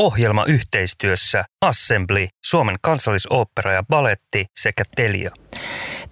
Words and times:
Ohjelma 0.00 0.44
yhteistyössä 0.48 1.44
Assembly, 1.66 2.28
Suomen 2.46 2.76
kansallisooppera 2.82 3.72
ja 3.72 3.82
baletti 3.90 4.46
sekä 4.60 4.84
Telia. 4.96 5.30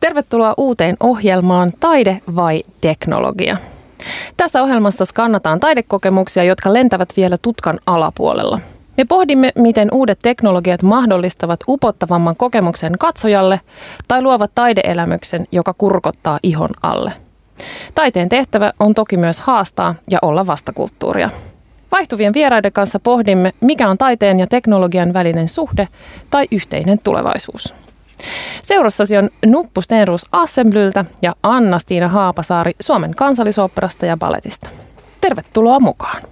Tervetuloa 0.00 0.54
uuteen 0.56 0.96
ohjelmaan 1.00 1.72
Taide 1.80 2.20
vai 2.36 2.62
teknologia? 2.80 3.56
Tässä 4.36 4.62
ohjelmassa 4.62 5.04
skannataan 5.04 5.60
taidekokemuksia, 5.60 6.44
jotka 6.44 6.72
lentävät 6.72 7.08
vielä 7.16 7.38
tutkan 7.38 7.78
alapuolella. 7.86 8.60
Me 8.96 9.04
pohdimme, 9.04 9.52
miten 9.58 9.88
uudet 9.92 10.18
teknologiat 10.22 10.82
mahdollistavat 10.82 11.60
upottavamman 11.68 12.36
kokemuksen 12.36 12.98
katsojalle 12.98 13.60
tai 14.08 14.22
luovat 14.22 14.50
taideelämyksen, 14.54 15.46
joka 15.52 15.74
kurkottaa 15.74 16.38
ihon 16.42 16.70
alle. 16.82 17.12
Taiteen 17.94 18.28
tehtävä 18.28 18.72
on 18.80 18.94
toki 18.94 19.16
myös 19.16 19.40
haastaa 19.40 19.94
ja 20.10 20.18
olla 20.22 20.46
vastakulttuuria. 20.46 21.30
Vaihtuvien 21.92 22.34
vieraiden 22.34 22.72
kanssa 22.72 22.98
pohdimme, 22.98 23.52
mikä 23.60 23.88
on 23.88 23.98
taiteen 23.98 24.40
ja 24.40 24.46
teknologian 24.46 25.12
välinen 25.12 25.48
suhde 25.48 25.88
tai 26.30 26.46
yhteinen 26.50 26.98
tulevaisuus. 27.04 27.74
Seurassasi 28.62 29.16
on 29.16 29.30
Nuppu 29.46 29.80
Stenruus 29.80 30.26
Assemblyltä 30.32 31.04
ja 31.22 31.34
Anna-Stiina 31.42 32.08
Haapasaari 32.08 32.72
Suomen 32.80 33.14
kansallisoopperasta 33.14 34.06
ja 34.06 34.16
balletista. 34.16 34.70
Tervetuloa 35.20 35.80
mukaan! 35.80 36.22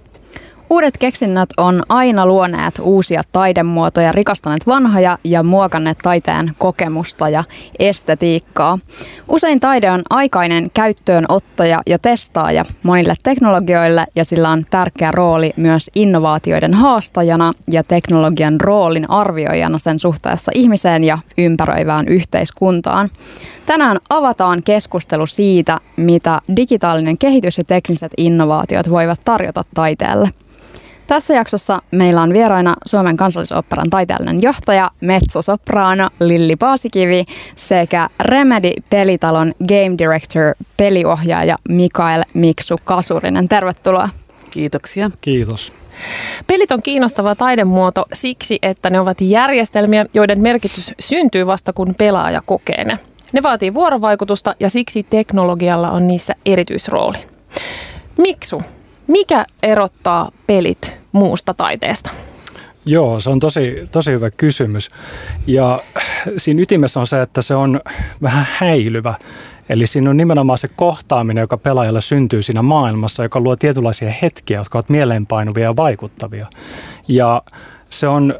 Uudet 0.69 0.97
keksinnöt 0.97 1.49
on 1.57 1.83
aina 1.89 2.25
luoneet 2.25 2.79
uusia 2.81 3.21
taidemuotoja, 3.31 4.11
rikastaneet 4.11 4.67
vanhoja 4.67 5.17
ja 5.23 5.43
muokanneet 5.43 5.97
taiteen 5.97 6.51
kokemusta 6.57 7.29
ja 7.29 7.43
estetiikkaa. 7.79 8.79
Usein 9.27 9.59
taide 9.59 9.91
on 9.91 10.01
aikainen 10.09 10.71
käyttöönottaja 10.73 11.81
ja 11.87 11.99
testaaja 11.99 12.65
monille 12.83 13.15
teknologioille 13.23 14.05
ja 14.15 14.25
sillä 14.25 14.49
on 14.49 14.65
tärkeä 14.69 15.11
rooli 15.11 15.53
myös 15.57 15.91
innovaatioiden 15.95 16.73
haastajana 16.73 17.53
ja 17.71 17.83
teknologian 17.83 18.61
roolin 18.61 19.09
arvioijana 19.09 19.79
sen 19.79 19.99
suhteessa 19.99 20.51
ihmiseen 20.55 21.03
ja 21.03 21.19
ympäröivään 21.37 22.07
yhteiskuntaan. 22.07 23.09
Tänään 23.65 23.97
avataan 24.09 24.63
keskustelu 24.63 25.25
siitä, 25.25 25.77
mitä 25.97 26.41
digitaalinen 26.55 27.17
kehitys 27.17 27.57
ja 27.57 27.63
tekniset 27.63 28.11
innovaatiot 28.17 28.89
voivat 28.89 29.21
tarjota 29.25 29.63
taiteelle. 29.73 30.29
Tässä 31.07 31.33
jaksossa 31.33 31.81
meillä 31.91 32.21
on 32.21 32.33
vieraina 32.33 32.73
Suomen 32.85 33.17
kansallisoopperan 33.17 33.89
taiteellinen 33.89 34.41
johtaja, 34.41 34.91
mezzosopraano 35.01 36.09
Lilli 36.19 36.55
Paasikivi 36.55 37.25
sekä 37.55 38.09
Remedy-pelitalon 38.19 39.53
game 39.67 39.97
director, 39.97 40.53
peliohjaaja 40.77 41.57
Mikael 41.69 42.23
Miksu 42.33 42.75
Kasurinen. 42.83 43.47
Tervetuloa. 43.47 44.09
Kiitoksia. 44.51 45.11
Kiitos. 45.21 45.73
Pelit 46.47 46.71
on 46.71 46.81
kiinnostava 46.83 47.35
taidemuoto 47.35 48.05
siksi, 48.13 48.59
että 48.61 48.89
ne 48.89 48.99
ovat 48.99 49.21
järjestelmiä, 49.21 50.05
joiden 50.13 50.39
merkitys 50.39 50.93
syntyy 50.99 51.47
vasta 51.47 51.73
kun 51.73 51.95
pelaaja 51.97 52.41
kokee 52.45 52.83
ne. 52.83 52.99
Ne 53.33 53.43
vaatii 53.43 53.73
vuorovaikutusta 53.73 54.55
ja 54.59 54.69
siksi 54.69 55.03
teknologialla 55.09 55.91
on 55.91 56.07
niissä 56.07 56.33
erityisrooli. 56.45 57.17
Miksu, 58.17 58.61
mikä 59.07 59.45
erottaa 59.63 60.31
pelit 60.47 60.96
muusta 61.17 61.53
taiteesta? 61.53 62.09
Joo, 62.85 63.19
se 63.19 63.29
on 63.29 63.39
tosi, 63.39 63.87
tosi 63.91 64.11
hyvä 64.11 64.31
kysymys. 64.31 64.91
Ja 65.47 65.83
siinä 66.37 66.61
ytimessä 66.61 66.99
on 66.99 67.07
se, 67.07 67.21
että 67.21 67.41
se 67.41 67.55
on 67.55 67.81
vähän 68.21 68.47
häilyvä. 68.51 69.15
Eli 69.69 69.87
siinä 69.87 70.09
on 70.09 70.17
nimenomaan 70.17 70.57
se 70.57 70.67
kohtaaminen, 70.75 71.41
joka 71.41 71.57
pelaajalle 71.57 72.01
syntyy 72.01 72.41
siinä 72.41 72.61
maailmassa, 72.61 73.23
joka 73.23 73.39
luo 73.39 73.55
tietynlaisia 73.55 74.13
hetkiä, 74.21 74.57
jotka 74.57 74.77
ovat 74.77 74.89
mieleenpainuvia 74.89 75.63
ja 75.63 75.75
vaikuttavia. 75.75 76.47
Ja 77.07 77.41
se 77.89 78.07
on, 78.07 78.35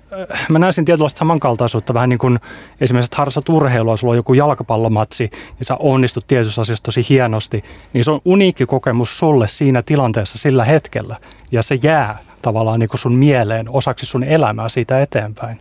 mä 0.49 0.59
näisin 0.59 0.85
tietynlaista 0.85 1.19
samankaltaisuutta 1.19 1.93
vähän 1.93 2.09
niin 2.09 2.19
kuin 2.19 2.39
esimerkiksi, 2.81 3.07
että 3.07 3.17
harrastat 3.17 3.49
urheilua, 3.49 3.97
sulla 3.97 4.11
on 4.11 4.17
joku 4.17 4.33
jalkapallomatsi 4.33 5.29
ja 5.59 5.65
sä 5.65 5.75
onnistut 5.75 6.27
tietyssä 6.27 6.61
asiassa 6.61 6.83
tosi 6.83 7.05
hienosti, 7.09 7.63
niin 7.93 8.03
se 8.03 8.11
on 8.11 8.21
uniikki 8.25 8.65
kokemus 8.65 9.19
sulle 9.19 9.47
siinä 9.47 9.81
tilanteessa 9.81 10.37
sillä 10.37 10.65
hetkellä 10.65 11.15
ja 11.51 11.63
se 11.63 11.79
jää 11.83 12.17
tavallaan 12.41 12.79
niin 12.79 12.89
kuin 12.89 12.99
sun 12.99 13.15
mieleen 13.15 13.65
osaksi 13.69 14.05
sun 14.05 14.23
elämää 14.23 14.69
siitä 14.69 15.01
eteenpäin. 15.01 15.59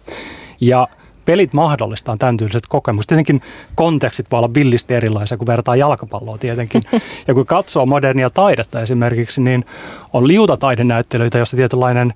Ja 0.60 0.88
pelit 1.26 1.54
mahdollistaa 1.54 2.16
tämän 2.16 2.36
tyyliset 2.36 2.66
kokemukset. 2.68 3.08
Tietenkin 3.08 3.42
kontekstit 3.74 4.26
voi 4.30 4.38
olla 4.38 4.54
villisti 4.54 4.94
erilaisia, 4.94 5.36
kun 5.36 5.46
vertaa 5.46 5.76
jalkapalloa 5.76 6.38
tietenkin. 6.38 6.82
Ja 7.26 7.34
kun 7.34 7.46
katsoo 7.46 7.86
modernia 7.86 8.30
taidetta 8.30 8.82
esimerkiksi, 8.82 9.40
niin 9.40 9.64
on 10.12 10.28
liutataidenäyttelyitä, 10.28 11.38
jossa 11.38 11.56
tietynlainen 11.56 12.14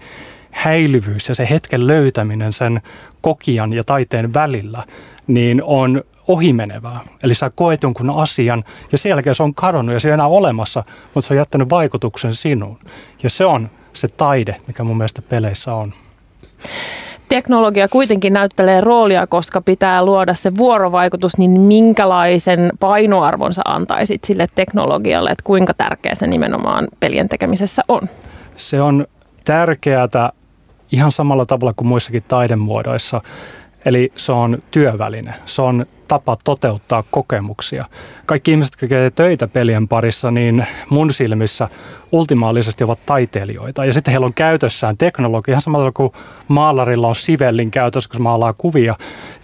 häilyvyys 0.50 1.28
ja 1.28 1.34
se 1.34 1.48
hetken 1.50 1.86
löytäminen 1.86 2.52
sen 2.52 2.80
kokijan 3.20 3.72
ja 3.72 3.84
taiteen 3.84 4.34
välillä, 4.34 4.84
niin 5.26 5.62
on 5.64 6.02
ohimenevää. 6.28 7.00
Eli 7.22 7.34
sä 7.34 7.50
koet 7.54 7.82
jonkun 7.82 8.10
asian 8.10 8.64
ja 8.92 8.98
sen 8.98 9.10
jälkeen 9.10 9.34
se 9.34 9.42
on 9.42 9.54
kadonnut 9.54 9.92
ja 9.92 10.00
se 10.00 10.08
ei 10.08 10.14
enää 10.14 10.26
olemassa, 10.26 10.82
mutta 11.14 11.28
se 11.28 11.34
on 11.34 11.38
jättänyt 11.38 11.70
vaikutuksen 11.70 12.34
sinuun. 12.34 12.78
Ja 13.22 13.30
se 13.30 13.44
on 13.44 13.70
se 13.92 14.08
taide, 14.08 14.56
mikä 14.66 14.84
mun 14.84 14.96
mielestä 14.96 15.22
peleissä 15.22 15.74
on. 15.74 15.92
Teknologia 17.28 17.88
kuitenkin 17.88 18.32
näyttelee 18.32 18.80
roolia, 18.80 19.26
koska 19.26 19.60
pitää 19.60 20.04
luoda 20.04 20.34
se 20.34 20.56
vuorovaikutus, 20.56 21.38
niin 21.38 21.60
minkälaisen 21.60 22.72
painoarvon 22.80 23.52
antaisit 23.64 24.24
sille 24.24 24.46
teknologialle, 24.54 25.30
että 25.30 25.44
kuinka 25.44 25.74
tärkeä 25.74 26.14
se 26.14 26.26
nimenomaan 26.26 26.88
pelien 27.00 27.28
tekemisessä 27.28 27.82
on? 27.88 28.00
Se 28.56 28.82
on 28.82 29.06
tärkeää 29.44 30.08
ihan 30.92 31.12
samalla 31.12 31.46
tavalla 31.46 31.72
kuin 31.76 31.88
muissakin 31.88 32.24
taidemuodoissa. 32.28 33.20
Eli 33.84 34.12
se 34.16 34.32
on 34.32 34.62
työväline, 34.70 35.34
se 35.46 35.62
on 35.62 35.86
tapa 36.08 36.36
toteuttaa 36.44 37.04
kokemuksia. 37.10 37.84
Kaikki 38.26 38.50
ihmiset, 38.50 38.72
jotka 38.72 38.80
tekevät 38.80 39.14
töitä 39.14 39.48
pelien 39.48 39.88
parissa, 39.88 40.30
niin 40.30 40.66
mun 40.90 41.12
silmissä 41.12 41.68
ultimaalisesti 42.12 42.84
ovat 42.84 43.06
taiteilijoita. 43.06 43.84
Ja 43.84 43.92
sitten 43.92 44.12
heillä 44.12 44.24
on 44.24 44.34
käytössään 44.34 44.96
teknologia, 44.96 45.52
ihan 45.52 45.62
samalla 45.62 45.92
kuin 45.92 46.12
maalarilla 46.48 47.08
on 47.08 47.14
sivellin 47.14 47.70
käytössä, 47.70 48.10
kun 48.10 48.22
maalaa 48.22 48.52
kuvia. 48.52 48.94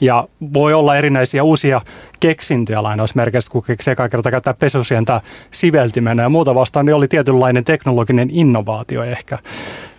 Ja 0.00 0.28
voi 0.54 0.74
olla 0.74 0.97
erinäisiä 0.97 1.42
uusia 1.42 1.80
keksintöjä 2.20 2.82
lainausmerkeistä, 2.82 3.53
kun 3.53 3.62
keksii 3.62 3.92
eka 3.92 4.08
kertaa 4.08 4.30
käyttää 4.32 4.54
pesusientä 4.54 5.20
siveltimenä 5.50 6.22
ja 6.22 6.28
muuta 6.28 6.54
vastaan, 6.54 6.86
niin 6.86 6.94
oli 6.94 7.08
tietynlainen 7.08 7.64
teknologinen 7.64 8.28
innovaatio 8.32 9.03
ehkä. 9.03 9.38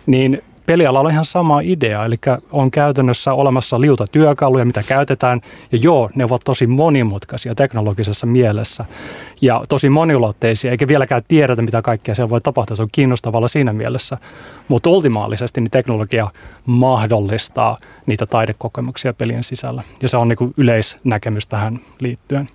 Niin 0.06 0.42
pelialalla 0.68 1.08
on 1.08 1.12
ihan 1.12 1.24
sama 1.24 1.60
idea, 1.60 2.04
eli 2.04 2.16
on 2.52 2.70
käytännössä 2.70 3.32
olemassa 3.32 3.80
liuta 3.80 4.04
työkaluja, 4.12 4.64
mitä 4.64 4.82
käytetään, 4.82 5.40
ja 5.72 5.78
joo, 5.82 6.10
ne 6.14 6.24
ovat 6.24 6.40
tosi 6.44 6.66
monimutkaisia 6.66 7.54
teknologisessa 7.54 8.26
mielessä 8.26 8.84
ja 9.40 9.62
tosi 9.68 9.88
moniulotteisia, 9.90 10.70
eikä 10.70 10.88
vieläkään 10.88 11.22
tiedetä, 11.28 11.62
mitä 11.62 11.82
kaikkea 11.82 12.14
siellä 12.14 12.30
voi 12.30 12.40
tapahtua. 12.40 12.76
Se 12.76 12.82
on 12.82 12.88
kiinnostavalla 12.92 13.48
siinä 13.48 13.72
mielessä, 13.72 14.18
mutta 14.68 14.90
ultimaalisesti 14.90 15.60
niin 15.60 15.70
teknologia 15.70 16.30
mahdollistaa 16.66 17.78
niitä 18.06 18.26
taidekokemuksia 18.26 19.14
pelien 19.14 19.44
sisällä, 19.44 19.82
ja 20.02 20.08
se 20.08 20.16
on 20.16 20.28
niin 20.28 20.54
yleisnäkemys 20.56 21.46
tähän 21.46 21.80
liittyen. 22.00 22.48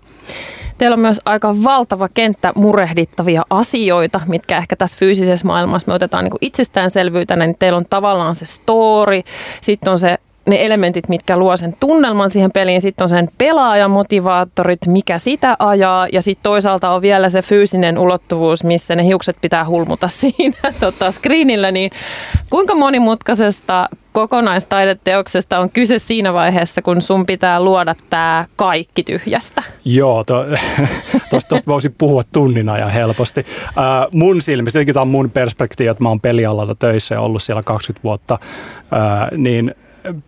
Teillä 0.84 0.94
on 0.94 1.00
myös 1.00 1.22
aika 1.26 1.56
valtava 1.64 2.10
kenttä 2.14 2.52
murehdittavia 2.56 3.44
asioita, 3.50 4.22
mitkä 4.28 4.58
ehkä 4.58 4.76
tässä 4.76 4.98
fyysisessä 5.00 5.48
maailmassa 5.48 5.88
me 5.88 5.94
otetaan 5.94 6.24
niin 6.24 6.34
itsestäänselvyytenä, 6.42 7.46
niin 7.46 7.56
teillä 7.60 7.78
on 7.78 7.86
tavallaan 7.90 8.36
se 8.36 8.46
story, 8.46 9.22
sitten 9.62 9.92
on 9.92 10.00
se 10.00 10.18
ne 10.48 10.66
elementit, 10.66 11.10
mitkä 11.10 11.38
luo 11.38 11.58
sen 11.58 11.76
tunnelman 11.80 12.30
siihen 12.30 12.52
peliin. 12.52 12.82
Sitten 12.82 13.06
on 13.06 13.10
sen 13.10 13.30
pelaajan 13.38 13.92
motivaattorit, 13.92 14.80
mikä 14.88 15.18
sitä 15.18 15.56
ajaa. 15.60 16.08
Ja 16.12 16.22
sitten 16.22 16.44
toisaalta 16.44 16.90
on 16.90 17.02
vielä 17.02 17.30
se 17.30 17.42
fyysinen 17.42 17.98
ulottuvuus, 17.98 18.64
missä 18.64 18.96
ne 18.96 19.06
hiukset 19.06 19.38
pitää 19.42 19.66
hulmuta 19.66 20.08
siinä 20.20 20.74
tota, 20.80 21.12
screenillä. 21.12 21.72
Niin 21.72 21.92
kuinka 22.50 22.76
monimutkaisesta 22.76 23.90
kokonaistaideteoksesta 24.14 25.60
on 25.60 25.70
kyse 25.70 26.00
siinä 26.00 26.34
vaiheessa, 26.34 26.82
kun 26.82 27.02
sun 27.02 27.26
pitää 27.26 27.64
luoda 27.64 27.96
tämä 28.10 28.46
kaikki 28.56 29.04
tyhjästä? 29.04 29.64
Joo, 29.86 30.24
to, 30.24 30.46
voisin 31.68 31.96
puhua 31.98 32.24
tunnin 32.34 32.70
ajan 32.70 32.92
helposti. 32.92 33.46
Äh, 33.68 33.74
mun 34.12 34.42
silmistä, 34.42 34.78
tietenkin 34.78 34.94
tämä 34.94 35.02
on 35.02 35.08
mun 35.08 35.30
perspektiivi, 35.30 35.90
että 35.90 36.04
mä 36.04 36.10
oon 36.10 36.22
pelialalla 36.22 36.76
töissä 36.76 37.16
ja 37.16 37.22
ollut 37.22 37.44
siellä 37.44 37.64
20 37.64 38.04
vuotta, 38.04 38.40
äh, 38.94 39.38
niin 39.38 39.76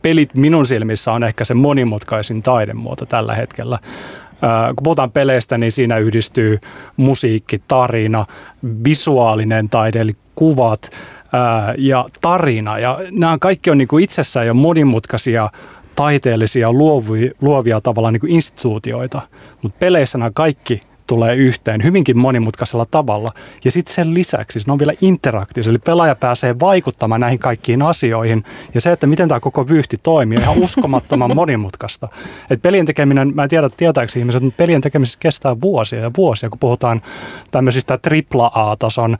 pelit 0.02 0.36
minun 0.36 0.66
silmissä 0.66 1.12
on 1.12 1.24
ehkä 1.24 1.46
se 1.46 1.54
monimutkaisin 1.54 2.42
taidemuoto 2.42 3.06
tällä 3.06 3.36
hetkellä. 3.36 3.80
Kun 4.76 4.84
puhutaan 4.84 5.12
peleistä, 5.12 5.58
niin 5.58 5.72
siinä 5.72 5.98
yhdistyy 5.98 6.60
musiikki, 6.98 7.62
tarina, 7.68 8.26
visuaalinen 8.84 9.70
taide, 9.70 10.00
eli 10.00 10.14
kuvat 10.36 10.92
ja 11.78 12.06
tarina. 12.22 12.80
Ja 12.80 13.00
nämä 13.12 13.38
kaikki 13.38 13.72
on 13.72 13.78
niin 13.78 13.88
kuin 13.88 14.04
itsessään 14.04 14.48
jo 14.48 14.54
monimutkaisia 14.54 15.50
taiteellisia 15.96 16.74
luovia, 16.74 17.32
luovia 17.42 17.82
tavallaan 17.82 18.14
niin 18.14 18.22
kuin 18.22 18.32
instituutioita, 18.32 19.22
mutta 19.62 19.78
peleissä 19.80 20.18
nämä 20.18 20.32
kaikki 20.34 20.82
tulee 21.08 21.36
yhteen 21.36 21.84
hyvinkin 21.84 22.18
monimutkaisella 22.18 22.86
tavalla. 22.92 23.30
Ja 23.66 23.72
sitten 23.72 23.96
sen 23.96 24.14
lisäksi 24.14 24.60
ne 24.68 24.74
on 24.74 24.80
vielä 24.80 24.94
interaktiivisia, 25.02 25.70
eli 25.70 25.80
pelaaja 25.80 26.16
pääsee 26.16 26.60
vaikuttamaan 26.60 27.22
näihin 27.22 27.40
kaikkiin 27.40 27.82
asioihin. 27.82 28.44
Ja 28.74 28.82
se, 28.82 28.92
että 28.92 29.08
miten 29.08 29.28
tämä 29.28 29.40
koko 29.40 29.68
vyyhti 29.68 29.98
toimii, 30.04 30.38
on 30.38 30.44
ihan 30.44 30.58
uskomattoman 30.58 31.36
monimutkaista. 31.42 32.08
Et 32.50 32.62
pelien 32.62 32.86
tekeminen, 32.86 33.32
mä 33.36 33.44
en 33.44 33.50
tiedä 33.50 33.70
tietääkö 33.78 34.12
ihmiset, 34.18 34.44
mutta 34.44 34.58
pelien 34.58 34.82
tekemisessä 34.82 35.20
kestää 35.20 35.62
vuosia 35.62 36.00
ja 36.00 36.12
vuosia, 36.18 36.50
kun 36.50 36.60
puhutaan 36.60 37.02
tämmöisistä 37.52 38.00
AAA-tason 38.54 39.18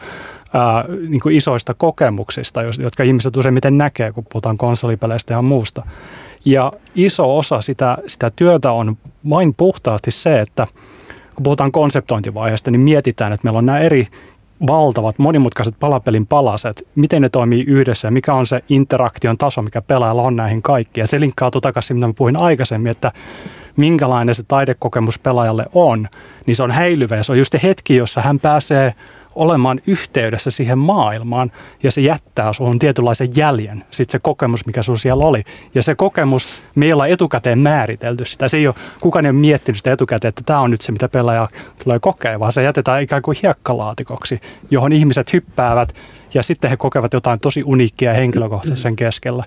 ää, 0.56 0.86
niin 1.10 1.20
kuin 1.20 1.36
isoista 1.36 1.74
kokemuksista, 1.74 2.62
jotka 2.62 3.04
ihmiset 3.04 3.38
useimmiten 3.38 3.78
näkee, 3.78 4.12
kun 4.12 4.26
puhutaan 4.32 4.58
konsolipeleistä 4.58 5.34
ja 5.34 5.42
muusta. 5.42 5.86
Ja 6.46 6.74
iso 6.96 7.38
osa 7.38 7.62
sitä, 7.62 7.98
sitä 8.08 8.32
työtä 8.36 8.72
on 8.72 8.98
vain 9.30 9.54
puhtaasti 9.54 10.12
se, 10.12 10.42
että 10.42 10.68
kun 11.36 11.44
puhutaan 11.44 11.72
konseptointivaiheesta, 11.72 12.72
niin 12.72 12.82
mietitään, 12.82 13.34
että 13.34 13.46
meillä 13.46 13.58
on 13.58 13.66
nämä 13.66 13.80
eri 13.80 14.08
valtavat 14.68 15.20
monimutkaiset 15.20 15.76
palapelin 15.80 16.28
palaset, 16.28 16.88
miten 16.96 17.22
ne 17.22 17.30
toimii 17.30 17.64
yhdessä 17.68 18.08
ja 18.08 18.12
mikä 18.12 18.34
on 18.34 18.48
se 18.48 18.64
interaktion 18.70 19.38
taso, 19.38 19.62
mikä 19.62 19.82
pelaajalla 19.82 20.22
on 20.22 20.36
näihin 20.36 20.62
kaikkiin. 20.62 21.02
Ja 21.02 21.08
se 21.08 21.20
linkkaa 21.20 21.52
takaisin, 21.52 21.98
mitä 21.98 22.08
mä 22.08 22.14
puhuin 22.14 22.42
aikaisemmin, 22.42 22.92
että 22.92 23.12
minkälainen 23.78 24.36
se 24.36 24.44
taidekokemus 24.44 25.20
pelaajalle 25.20 25.66
on, 25.74 26.08
niin 26.46 26.56
se 26.56 26.64
on 26.64 26.72
häilyvä 26.72 27.16
ja 27.16 27.24
se 27.24 27.32
on 27.32 27.38
just 27.38 27.52
se 27.52 27.60
hetki, 27.64 27.96
jossa 27.96 28.22
hän 28.22 28.40
pääsee 28.40 28.94
olemaan 29.36 29.80
yhteydessä 29.88 30.52
siihen 30.52 30.78
maailmaan 30.78 31.52
ja 31.84 31.92
se 31.92 32.02
jättää 32.02 32.54
sinuun 32.54 32.80
tietynlaisen 32.80 33.30
jäljen, 33.36 33.84
sitten 33.92 34.12
se 34.12 34.20
kokemus, 34.24 34.66
mikä 34.66 34.84
sinulla 34.84 35.00
siellä 35.00 35.26
oli. 35.26 35.44
Ja 35.76 35.84
se 35.84 35.96
kokemus, 35.96 36.64
me 36.76 36.86
ei 36.86 36.94
olla 36.94 37.08
etukäteen 37.08 37.60
määritelty 37.60 38.26
sitä. 38.26 38.48
Se 38.48 38.58
ei 38.58 38.68
ole, 38.68 38.76
kukaan 39.00 39.26
ei 39.26 39.30
ole 39.30 39.40
miettinyt 39.40 39.78
sitä 39.78 39.92
etukäteen, 39.92 40.30
että 40.30 40.42
tämä 40.46 40.60
on 40.60 40.72
nyt 40.72 40.82
se, 40.82 40.92
mitä 40.92 41.10
pelaaja 41.10 41.48
tulee 41.84 42.00
kokea, 42.00 42.40
vaan 42.40 42.52
se 42.52 42.64
jätetään 42.64 43.02
ikään 43.02 43.22
kuin 43.22 43.38
hiekkalaatikoksi, 43.44 44.42
johon 44.72 44.94
ihmiset 44.94 45.34
hyppäävät 45.34 45.96
ja 46.34 46.44
sitten 46.44 46.70
he 46.70 46.78
kokevat 46.78 47.14
jotain 47.14 47.40
tosi 47.40 47.64
uniikkia 47.66 48.14
henkilökohtaisen 48.14 48.96
keskellä. 48.96 49.44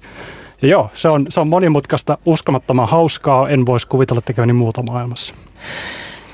Ja 0.62 0.68
joo, 0.68 0.90
se 0.94 1.08
on, 1.08 1.26
se 1.28 1.40
on 1.40 1.48
monimutkaista, 1.48 2.18
uskomattoman 2.26 2.88
hauskaa, 2.88 3.48
en 3.48 3.66
voisi 3.66 3.86
kuvitella 3.86 4.20
tekeväni 4.20 4.52
muuta 4.52 4.82
maailmassa. 4.82 5.34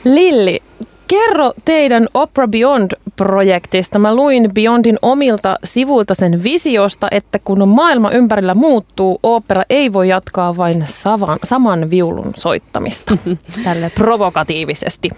Lilli, 0.05 0.63
Kerro 1.09 1.53
teidän 1.65 2.09
Opera 2.15 2.49
Beyond-projektista. 2.49 3.99
Mä 3.99 4.15
luin 4.15 4.51
Beyondin 4.55 4.99
omilta 5.03 5.57
sivuilta 5.65 6.15
sen 6.15 6.43
visiosta, 6.43 7.09
että 7.11 7.39
kun 7.39 7.69
maailma 7.69 8.11
ympärillä 8.11 8.55
muuttuu, 8.55 9.21
opera 9.23 9.63
ei 9.71 9.93
voi 9.93 10.09
jatkaa 10.09 10.57
vain 10.57 10.83
savan, 10.87 11.39
saman 11.45 11.91
viulun 11.91 12.33
soittamista. 12.37 13.17
Tälle 13.65 13.91
provokatiivisesti. 13.95 15.11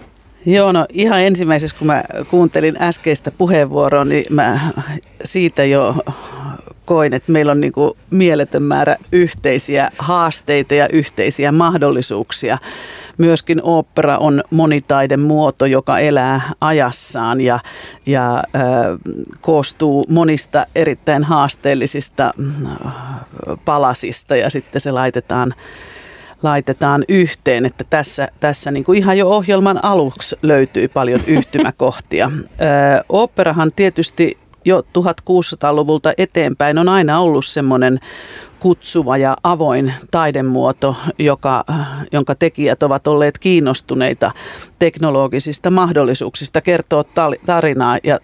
Joo, 0.45 0.71
no 0.71 0.85
ihan 0.93 1.21
ensimmäisessä, 1.21 1.77
kun 1.77 1.87
mä 1.87 2.03
kuuntelin 2.29 2.75
äskeistä 2.81 3.31
puheenvuoroa, 3.31 4.05
niin 4.05 4.25
mä 4.29 4.59
siitä 5.23 5.63
jo 5.63 5.95
koin, 6.85 7.13
että 7.13 7.31
meillä 7.31 7.51
on 7.51 7.61
niin 7.61 7.73
kuin 7.73 7.91
mieletön 8.09 8.63
määrä 8.63 8.95
yhteisiä 9.11 9.91
haasteita 9.97 10.75
ja 10.75 10.87
yhteisiä 10.87 11.51
mahdollisuuksia 11.51 12.57
myöskin 13.17 13.61
opera 13.63 14.17
on 14.17 14.43
monitaiden 14.49 15.19
muoto, 15.19 15.65
joka 15.65 15.99
elää 15.99 16.41
ajassaan 16.61 17.41
ja, 17.41 17.59
ja 18.05 18.35
äh, 18.35 18.63
koostuu 19.41 20.05
monista 20.09 20.65
erittäin 20.75 21.23
haasteellisista 21.23 22.33
äh, 22.85 22.91
palasista 23.65 24.35
ja 24.35 24.49
sitten 24.49 24.81
se 24.81 24.91
laitetaan 24.91 25.53
laitetaan 26.43 27.05
yhteen, 27.09 27.65
että 27.65 27.83
tässä, 27.89 28.27
tässä 28.39 28.71
niin 28.71 28.83
kuin 28.83 28.97
ihan 28.97 29.17
jo 29.17 29.29
ohjelman 29.29 29.85
aluksi 29.85 30.35
löytyy 30.41 30.87
paljon 30.87 31.19
yhtymäkohtia. 31.37 32.31
Ö, 32.35 33.03
operahan 33.09 33.71
tietysti 33.75 34.37
jo 34.65 34.79
1600-luvulta 34.79 36.13
eteenpäin 36.17 36.77
on 36.77 36.89
aina 36.89 37.19
ollut 37.19 37.45
semmoinen 37.45 37.99
kutsuva 38.59 39.17
ja 39.17 39.37
avoin 39.43 39.93
taidemuoto, 40.11 40.95
joka, 41.19 41.65
jonka 42.11 42.35
tekijät 42.35 42.83
ovat 42.83 43.07
olleet 43.07 43.37
kiinnostuneita 43.37 44.31
teknologisista 44.79 45.71
mahdollisuuksista 45.71 46.61
kertoa 46.61 47.03
tarinaa 47.45 47.97
ja 48.03 48.19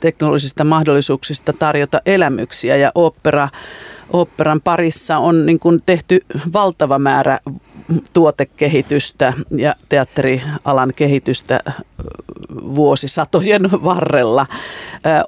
teknologisista 0.00 0.64
mahdollisuuksista 0.64 1.52
tarjota 1.52 2.00
elämyksiä. 2.06 2.76
Ja 2.76 2.92
opera 2.94 3.48
oopperan 4.12 4.60
parissa 4.60 5.18
on 5.18 5.46
niin 5.46 5.58
kuin 5.58 5.82
tehty 5.86 6.24
valtava 6.52 6.98
määrä 6.98 7.38
tuotekehitystä 8.12 9.32
ja 9.50 9.74
teatterialan 9.88 10.92
kehitystä 10.96 11.60
vuosisatojen 12.54 13.70
varrella. 13.72 14.46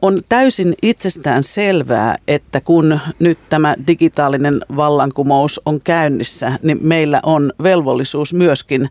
On 0.02 0.20
täysin 0.28 0.74
itsestään 0.82 1.42
selvää, 1.44 2.16
että 2.28 2.60
kun 2.60 3.00
nyt 3.18 3.38
tämä 3.48 3.74
digitaalinen 3.86 4.60
vallankumous 4.76 5.60
on 5.66 5.80
käynnissä, 5.80 6.52
niin 6.62 6.78
meillä 6.80 7.20
on 7.22 7.52
velvollisuus 7.62 8.34
myöskin 8.34 8.88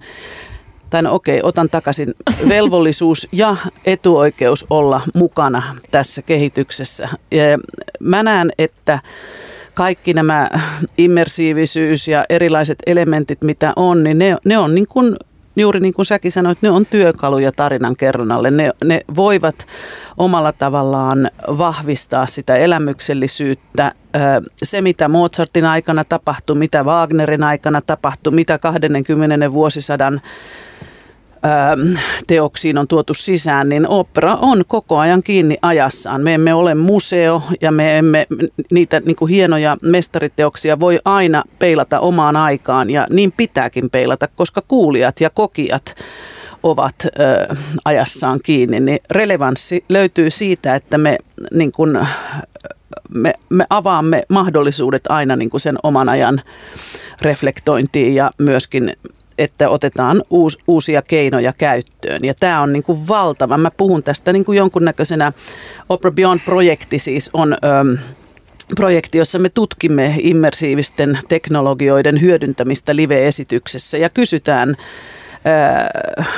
tai 0.90 1.04
no 1.04 1.14
okei, 1.14 1.40
otan 1.44 1.70
takaisin, 1.70 2.14
velvollisuus 2.50 3.28
ja 3.32 3.56
etuoikeus 3.86 4.66
olla 4.70 5.02
mukana 5.16 5.76
tässä 5.92 6.22
kehityksessä. 6.22 7.10
Mä 8.00 8.24
näen, 8.24 8.50
että 8.58 9.00
kaikki 9.74 10.14
nämä 10.14 10.50
immersiivisyys 10.98 12.08
ja 12.08 12.26
erilaiset 12.30 12.78
elementit, 12.86 13.42
mitä 13.42 13.74
on, 13.76 14.04
niin 14.04 14.18
ne, 14.18 14.38
ne 14.46 14.58
on 14.58 14.76
niin 14.76 14.88
kuin 14.88 15.16
juuri 15.56 15.80
niin 15.80 15.94
kuin 15.94 16.06
säkin 16.06 16.32
sanoit, 16.32 16.62
ne 16.62 16.70
on 16.70 16.86
työkaluja 16.86 17.52
tarinan 17.52 17.96
kerronnalle. 17.96 18.52
Ne, 18.52 18.72
ne 18.86 19.02
voivat 19.16 19.68
omalla 20.18 20.54
tavallaan 20.54 21.30
vahvistaa 21.48 22.28
sitä 22.28 22.56
elämyksellisyyttä. 22.56 23.92
Se, 24.64 24.82
mitä 24.82 25.08
Mozartin 25.08 25.66
aikana 25.66 26.04
tapahtui, 26.04 26.56
mitä 26.56 26.84
Wagnerin 26.84 27.44
aikana 27.44 27.82
tapahtui, 27.82 28.34
mitä 28.34 28.58
20. 28.58 29.54
vuosisadan 29.54 30.22
teoksiin 32.28 32.78
on 32.78 32.88
tuotu 32.88 33.14
sisään, 33.14 33.70
niin 33.70 33.88
opera 33.88 34.36
on 34.36 34.64
koko 34.68 34.98
ajan 34.98 35.24
kiinni 35.24 35.58
ajassaan. 35.62 36.22
Me 36.22 36.34
emme 36.34 36.54
ole 36.54 36.76
museo 36.76 37.44
ja 37.62 37.72
me 37.72 37.98
emme 37.98 38.28
niitä 38.72 39.00
niin 39.00 39.16
kuin 39.16 39.30
hienoja 39.30 39.78
mestariteoksia 39.82 40.80
voi 40.80 41.00
aina 41.06 41.44
peilata 41.60 42.00
omaan 42.00 42.36
aikaan 42.36 42.90
ja 42.90 43.08
niin 43.10 43.32
pitääkin 43.38 43.90
peilata, 43.90 44.28
koska 44.36 44.62
kuulijat 44.68 45.22
ja 45.22 45.30
kokijat 45.30 45.96
ovat 46.64 46.96
ö, 47.06 47.56
ajassaan 47.86 48.40
kiinni, 48.44 48.80
niin 48.80 49.00
relevanssi 49.12 49.84
löytyy 49.90 50.32
siitä, 50.32 50.76
että 50.76 50.98
me, 50.98 51.18
niin 51.52 51.72
kuin, 51.72 52.00
me, 53.10 53.34
me 53.50 53.66
avaamme 53.70 54.24
mahdollisuudet 54.30 55.04
aina 55.10 55.36
niin 55.36 55.50
kuin 55.50 55.62
sen 55.62 55.76
oman 55.84 56.10
ajan 56.10 56.42
reflektointiin 57.22 58.16
ja 58.16 58.32
myöskin 58.38 58.94
että 59.40 59.70
otetaan 59.70 60.24
uus, 60.30 60.60
uusia 60.68 61.02
keinoja 61.02 61.54
käyttöön. 61.58 62.24
Ja 62.24 62.34
tämä 62.40 62.62
on 62.62 62.74
niin 62.74 62.84
kuin 62.84 63.08
valtava. 63.08 63.58
Mä 63.58 63.72
puhun 63.72 64.04
tästä 64.04 64.34
niin 64.34 64.46
kuin 64.46 64.58
jonkunnäköisenä 64.58 65.32
Opera 65.90 66.12
Beyond-projekti 66.12 67.00
siis 67.00 67.30
on... 67.34 67.58
Öm, 67.66 67.98
projekti, 68.76 69.18
jossa 69.18 69.40
me 69.40 69.50
tutkimme 69.50 70.16
immersiivisten 70.20 71.20
teknologioiden 71.28 72.22
hyödyntämistä 72.22 72.96
live-esityksessä 72.96 73.98
ja 73.98 74.10
kysytään 74.10 74.76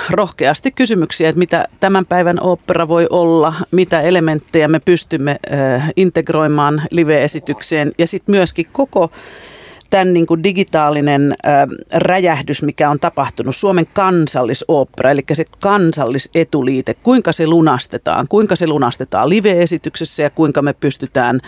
rohkeasti 0.09 0.71
kysymyksiä, 0.71 1.29
että 1.29 1.39
mitä 1.39 1.67
tämän 1.79 2.05
päivän 2.05 2.41
opera 2.41 2.87
voi 2.87 3.07
olla, 3.09 3.53
mitä 3.71 4.01
elementtejä 4.01 4.67
me 4.67 4.79
pystymme 4.79 5.39
integroimaan 5.95 6.81
live-esitykseen 6.91 7.91
ja 7.97 8.07
sitten 8.07 8.35
myöskin 8.35 8.67
koko 8.71 9.11
tämän 9.91 10.13
niin 10.13 10.25
kuin 10.25 10.43
digitaalinen 10.43 11.33
äh, 11.45 11.67
räjähdys, 11.93 12.63
mikä 12.63 12.89
on 12.89 12.99
tapahtunut, 12.99 13.55
Suomen 13.55 13.85
kansallisopera, 13.93 15.11
eli 15.11 15.21
se 15.33 15.45
kansallisetuliite, 15.63 16.93
kuinka 16.93 17.31
se 17.31 17.47
lunastetaan, 17.47 18.27
kuinka 18.27 18.55
se 18.55 18.67
lunastetaan 18.67 19.29
live-esityksessä 19.29 20.23
ja 20.23 20.29
kuinka 20.29 20.61
me 20.61 20.73
pystytään 20.73 21.39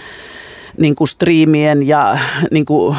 niin 0.78 0.96
kuin 0.96 1.08
striimien 1.08 1.88
ja 1.88 2.18
niin 2.52 2.66
kuin 2.66 2.98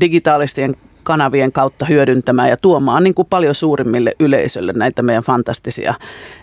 digitaalisten 0.00 0.74
kanavien 1.02 1.52
kautta 1.52 1.86
hyödyntämään 1.86 2.48
ja 2.48 2.56
tuomaan 2.56 3.04
niin 3.04 3.14
kuin 3.14 3.28
paljon 3.30 3.54
suurimmille 3.54 4.12
yleisölle 4.20 4.72
näitä 4.76 5.02
meidän 5.02 5.22
fantastisia 5.22 5.94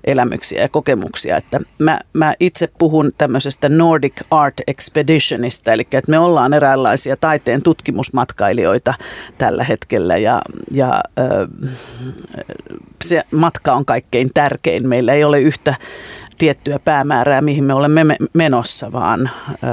elämyksiä 0.04 0.62
ja 0.62 0.70
kokemuksia. 0.70 1.38
Että 1.38 1.60
mä, 1.80 2.00
mä 2.14 2.34
itse 2.40 2.70
puhun 2.78 3.12
tämmöisestä 3.18 3.70
Nordic 3.70 4.14
Art 4.32 4.62
Expeditionista, 4.68 5.72
eli 5.72 5.82
että 5.82 6.12
me 6.12 6.20
ollaan 6.20 6.54
eräänlaisia 6.54 7.18
taiteen 7.18 7.64
tutkimusmatkailijoita 7.64 8.94
tällä 9.38 9.64
hetkellä 9.64 10.18
ja, 10.18 10.42
ja 10.72 11.04
se 13.04 13.24
matka 13.32 13.74
on 13.74 13.86
kaikkein 13.86 14.30
tärkein. 14.34 14.88
Meillä 14.88 15.14
ei 15.14 15.24
ole 15.24 15.42
yhtä 15.42 15.76
tiettyä 16.38 16.80
päämäärää, 16.80 17.42
mihin 17.42 17.64
me 17.64 17.74
olemme 17.74 18.16
menossa, 18.34 18.92
vaan 18.92 19.30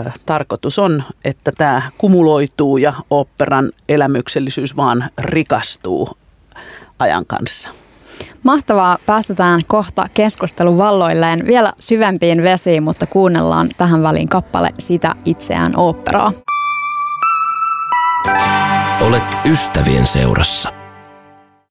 ö, 0.06 0.10
tarkoitus 0.26 0.78
on, 0.78 1.02
että 1.24 1.52
tämä 1.58 1.82
kumuloituu 1.98 2.76
ja 2.76 2.92
operan 3.10 3.70
elämyksellisyys 3.88 4.76
vaan 4.76 5.10
rikastuu 5.18 6.08
ajan 6.98 7.26
kanssa. 7.26 7.70
Mahtavaa, 8.42 8.98
päästetään 9.06 9.60
kohta 9.66 10.06
keskustelun 10.14 10.78
valloilleen 10.78 11.38
vielä 11.46 11.72
syvempiin 11.78 12.42
vesiin, 12.42 12.82
mutta 12.82 13.06
kuunnellaan 13.06 13.68
tähän 13.76 14.02
väliin 14.02 14.28
kappale 14.28 14.70
sitä 14.78 15.14
itseään 15.24 15.72
oopperaa. 15.76 16.32
Olet 19.00 19.40
ystävien 19.44 20.06
seurassa. 20.06 20.83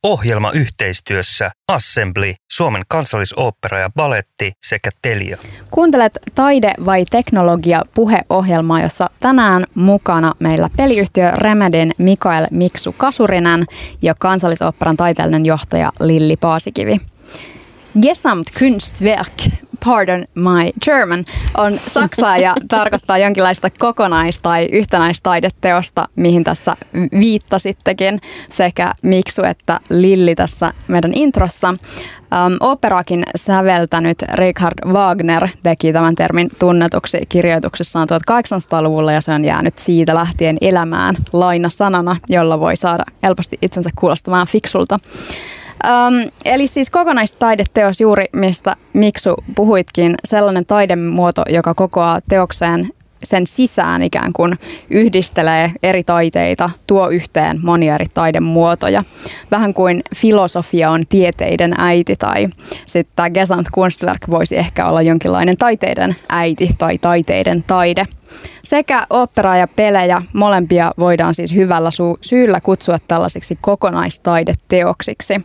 Ohjelma 0.04 0.52
yhteistyössä 0.52 1.52
Assembly, 1.68 2.34
Suomen 2.52 2.84
kansallisooppera 2.88 3.80
ja 3.80 3.90
baletti 3.96 4.52
sekä 4.66 4.90
Telia. 5.02 5.38
Kuuntelet 5.72 6.20
Taide 6.36 6.74
vai 6.86 7.06
teknologia 7.06 7.82
puheohjelmaa, 7.94 8.82
jossa 8.82 9.10
tänään 9.20 9.64
mukana 9.76 10.34
meillä 10.40 10.70
peliyhtiö 10.78 11.32
Remedin 11.32 11.92
Mikael 11.98 12.48
Miksu 12.52 12.96
Kasurinen 12.98 13.66
ja 14.02 14.16
kansallisoopperan 14.20 14.98
taiteellinen 14.98 15.46
johtaja 15.46 15.92
Lilli 16.00 16.38
Paasikivi. 16.38 16.98
Gesamtkunstwerk 18.02 19.63
pardon 19.86 20.26
my 20.36 20.72
German, 20.86 21.26
on 21.58 21.80
saksaa 21.88 22.38
ja 22.38 22.56
tarkoittaa 22.68 23.18
jonkinlaista 23.18 23.70
kokonais- 23.70 24.42
tai 24.42 24.70
yhtenäistaideteosta, 24.72 26.08
mihin 26.16 26.44
tässä 26.44 26.78
viittasittekin 27.20 28.20
sekä 28.52 28.94
Miksu 29.02 29.44
että 29.44 29.80
Lilli 29.90 30.36
tässä 30.36 30.74
meidän 30.88 31.14
introssa. 31.14 31.70
Um, 31.70 32.58
operaakin 32.60 33.24
säveltänyt 33.36 34.22
Richard 34.34 34.92
Wagner 34.92 35.48
teki 35.64 35.94
tämän 35.94 36.16
termin 36.16 36.50
tunnetuksi 36.60 37.22
kirjoituksessaan 37.30 38.08
1800-luvulla 38.10 39.12
ja 39.12 39.22
se 39.22 39.32
on 39.32 39.46
jäänyt 39.46 39.78
siitä 39.78 40.16
lähtien 40.16 40.58
elämään 40.62 41.16
lainasanana, 41.34 42.16
jolla 42.30 42.60
voi 42.60 42.76
saada 42.76 43.04
helposti 43.24 43.58
itsensä 43.62 43.90
kuulostamaan 43.96 44.48
fiksulta. 44.48 45.00
Um, 45.84 46.30
eli 46.46 46.68
siis 46.68 46.90
kokonaistaideteos 46.90 48.02
juuri, 48.02 48.26
mistä 48.34 48.76
Miksu 48.94 49.36
puhuitkin, 49.56 50.16
sellainen 50.24 50.66
taidemuoto, 50.66 51.44
joka 51.50 51.74
kokoaa 51.74 52.20
teokseen 52.30 52.90
sen 53.24 53.48
sisään 53.48 54.04
ikään 54.04 54.34
kuin 54.34 54.60
yhdistelee 54.90 55.72
eri 55.84 56.04
taiteita, 56.04 56.70
tuo 56.88 57.10
yhteen 57.10 57.60
monia 57.64 57.96
eri 57.96 58.06
taidemuotoja. 58.14 59.04
Vähän 59.52 59.74
kuin 59.74 60.02
filosofia 60.16 60.90
on 60.92 61.04
tieteiden 61.10 61.74
äiti 61.78 62.16
tai 62.16 62.48
sitten 62.86 63.14
tämä 63.16 63.30
Gesamtkunstwerk 63.30 64.22
voisi 64.30 64.58
ehkä 64.58 64.86
olla 64.86 65.02
jonkinlainen 65.02 65.58
taiteiden 65.58 66.16
äiti 66.30 66.70
tai 66.78 66.98
taiteiden 66.98 67.64
taide. 67.68 68.06
Sekä 68.62 69.08
operaa 69.10 69.58
ja 69.58 69.68
pelejä, 69.68 70.22
molempia 70.34 70.92
voidaan 71.00 71.34
siis 71.34 71.56
hyvällä 71.56 71.90
su- 71.90 72.18
syyllä 72.22 72.62
kutsua 72.62 72.98
tällaisiksi 73.08 73.58
kokonaistaideteoksiksi. 73.62 75.42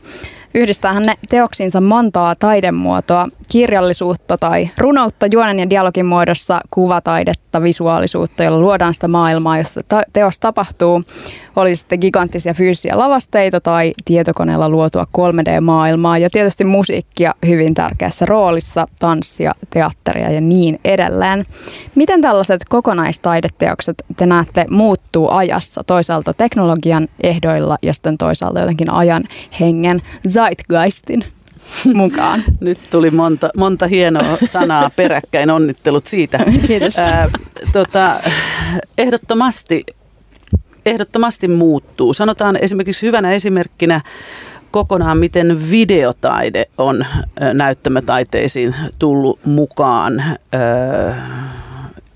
Yhdistäähän 0.54 1.02
ne 1.02 1.14
teoksinsa 1.28 1.80
montaa 1.80 2.34
taidemuotoa, 2.34 3.28
kirjallisuutta 3.50 4.38
tai 4.38 4.70
runoutta 4.78 5.26
juonen 5.26 5.58
ja 5.58 5.70
dialogin 5.70 6.06
muodossa, 6.06 6.60
kuvataidetta, 6.70 7.62
visuaalisuutta, 7.62 8.44
jolla 8.44 8.60
luodaan 8.60 8.94
sitä 8.94 9.08
maailmaa, 9.08 9.58
jossa 9.58 9.80
ta- 9.88 10.02
teos 10.12 10.38
tapahtuu. 10.38 11.02
Oli 11.56 11.76
sitten 11.76 11.98
giganttisia 12.00 12.54
fyysisiä 12.54 12.98
lavasteita 12.98 13.60
tai 13.60 13.92
tietokoneella 14.04 14.68
luotua 14.68 15.04
3D-maailmaa 15.18 16.18
ja 16.18 16.30
tietysti 16.30 16.64
musiikkia 16.64 17.34
hyvin 17.46 17.74
tärkeässä 17.74 18.26
roolissa, 18.26 18.86
tanssia, 18.98 19.52
teatteria 19.70 20.30
ja 20.30 20.40
niin 20.40 20.80
edelleen. 20.84 21.44
Miten 21.94 22.20
tällaiset 22.20 22.64
kokonaistaideteokset 22.68 24.02
te 24.16 24.26
näette 24.26 24.66
muuttuu 24.70 25.30
ajassa 25.30 25.84
toisaalta 25.84 26.34
teknologian 26.34 27.08
ehdoilla 27.22 27.78
ja 27.82 27.94
sitten 27.94 28.18
toisaalta 28.18 28.60
jotenkin 28.60 28.90
ajan 28.90 29.24
hengen 29.60 30.02
zeitgeistin 30.28 31.24
mukaan. 31.94 32.44
Nyt 32.60 32.78
tuli 32.90 33.10
monta, 33.10 33.48
monta 33.56 33.86
hienoa 33.86 34.38
sanaa 34.44 34.90
peräkkäin, 34.96 35.50
onnittelut 35.50 36.06
siitä. 36.06 36.38
Kiitos. 36.66 36.98
Ää, 36.98 37.30
tota, 37.72 38.20
ehdottomasti, 38.98 39.84
ehdottomasti 40.86 41.48
muuttuu. 41.48 42.14
Sanotaan 42.14 42.58
esimerkiksi 42.60 43.06
hyvänä 43.06 43.32
esimerkkinä 43.32 44.00
kokonaan, 44.70 45.18
miten 45.18 45.70
videotaide 45.70 46.66
on 46.78 47.06
näyttämötaiteisiin 47.54 48.74
tullut 48.98 49.44
mukaan 49.44 50.22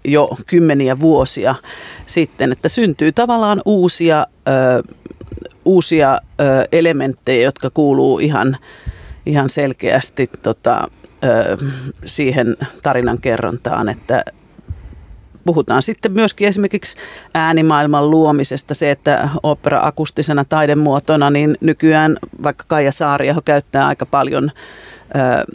jo 0.05 0.37
kymmeniä 0.47 1.01
vuosia 1.01 1.55
sitten, 2.07 2.53
että 2.53 2.69
syntyy 2.69 3.13
tavallaan 3.13 3.63
uusia, 3.65 4.27
uusia 5.65 6.21
elementtejä, 6.73 7.43
jotka 7.43 7.71
kuuluu 7.71 8.19
ihan 8.19 8.57
ihan 9.27 9.49
selkeästi 9.49 10.31
tota, 10.43 10.89
siihen 12.05 12.57
tarinan 12.83 13.19
kerrontaan, 13.19 13.89
että 13.89 14.25
puhutaan 15.45 15.83
sitten 15.83 16.13
myöskin 16.13 16.49
esimerkiksi 16.49 16.97
äänimaailman 17.35 18.11
luomisesta, 18.11 18.75
se, 18.75 18.91
että 18.91 19.29
opera 19.43 19.81
akustisena 19.83 20.45
taidemuotona, 20.45 21.31
niin 21.31 21.57
nykyään 21.61 22.17
vaikka 22.43 22.65
Kaija 22.69 22.93
Saariaho 22.93 23.41
käyttää 23.43 23.87
aika 23.87 24.07
paljon 24.07 24.51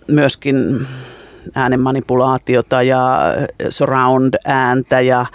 myöskin 0.07 0.87
äänenmanipulaatiota 1.55 2.81
ja 2.81 3.19
surround-ääntä 3.69 5.01
ja 5.01 5.25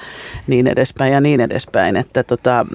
niin 0.46 0.66
edespäin 0.66 1.12
ja 1.12 1.20
niin 1.20 1.40
edespäin, 1.40 1.96
että 1.96 2.22
tota, 2.22 2.66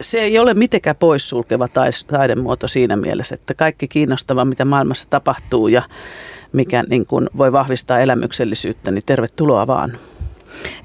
se 0.00 0.18
ei 0.18 0.38
ole 0.38 0.54
mitenkään 0.54 0.96
poissulkeva 0.96 1.68
taidemuoto 2.06 2.68
siinä 2.68 2.96
mielessä, 2.96 3.34
että 3.34 3.54
kaikki 3.54 3.88
kiinnostava, 3.88 4.44
mitä 4.44 4.64
maailmassa 4.64 5.04
tapahtuu 5.10 5.68
ja 5.68 5.82
mikä 6.52 6.84
niin 6.88 7.06
kuin 7.06 7.28
voi 7.36 7.52
vahvistaa 7.52 8.00
elämyksellisyyttä, 8.00 8.90
niin 8.90 9.02
tervetuloa 9.06 9.66
vaan. 9.66 9.98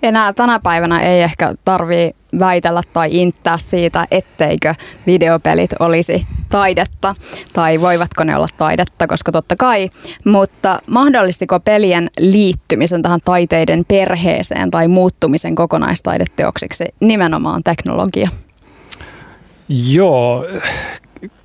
Enää 0.03 0.33
tänä 0.33 0.59
päivänä 0.59 0.99
ei 0.99 1.21
ehkä 1.21 1.53
tarvii 1.65 2.11
väitellä 2.39 2.81
tai 2.93 3.09
inttää 3.11 3.57
siitä, 3.57 4.07
etteikö 4.11 4.75
videopelit 5.07 5.71
olisi 5.79 6.27
taidetta 6.49 7.15
tai 7.53 7.81
voivatko 7.81 8.23
ne 8.23 8.35
olla 8.35 8.47
taidetta, 8.57 9.07
koska 9.07 9.31
totta 9.31 9.55
kai, 9.55 9.89
mutta 10.25 10.79
mahdollistiko 10.87 11.59
pelien 11.59 12.09
liittymisen 12.19 13.01
tähän 13.01 13.19
taiteiden 13.25 13.85
perheeseen 13.87 14.71
tai 14.71 14.87
muuttumisen 14.87 15.55
kokonaistaideteoksiksi 15.55 16.85
nimenomaan 16.99 17.63
teknologia? 17.63 18.29
Joo, 19.75 20.45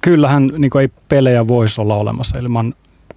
kyllähän 0.00 0.50
niin 0.58 0.78
ei 0.80 0.88
pelejä 1.08 1.48
voisi 1.48 1.80
olla 1.80 1.96
olemassa 1.96 2.38
ilman 2.38 2.74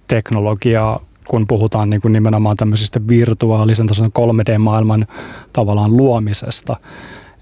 teknologiaa, 0.08 1.00
kun 1.28 1.46
puhutaan 1.46 1.90
niin 1.90 2.00
kuin 2.00 2.12
nimenomaan 2.12 2.56
tämmöisistä 2.56 3.00
virtuaalisen 3.08 3.86
tason 3.86 4.06
3D-maailman 4.06 5.06
tavallaan 5.52 5.96
luomisesta, 5.96 6.76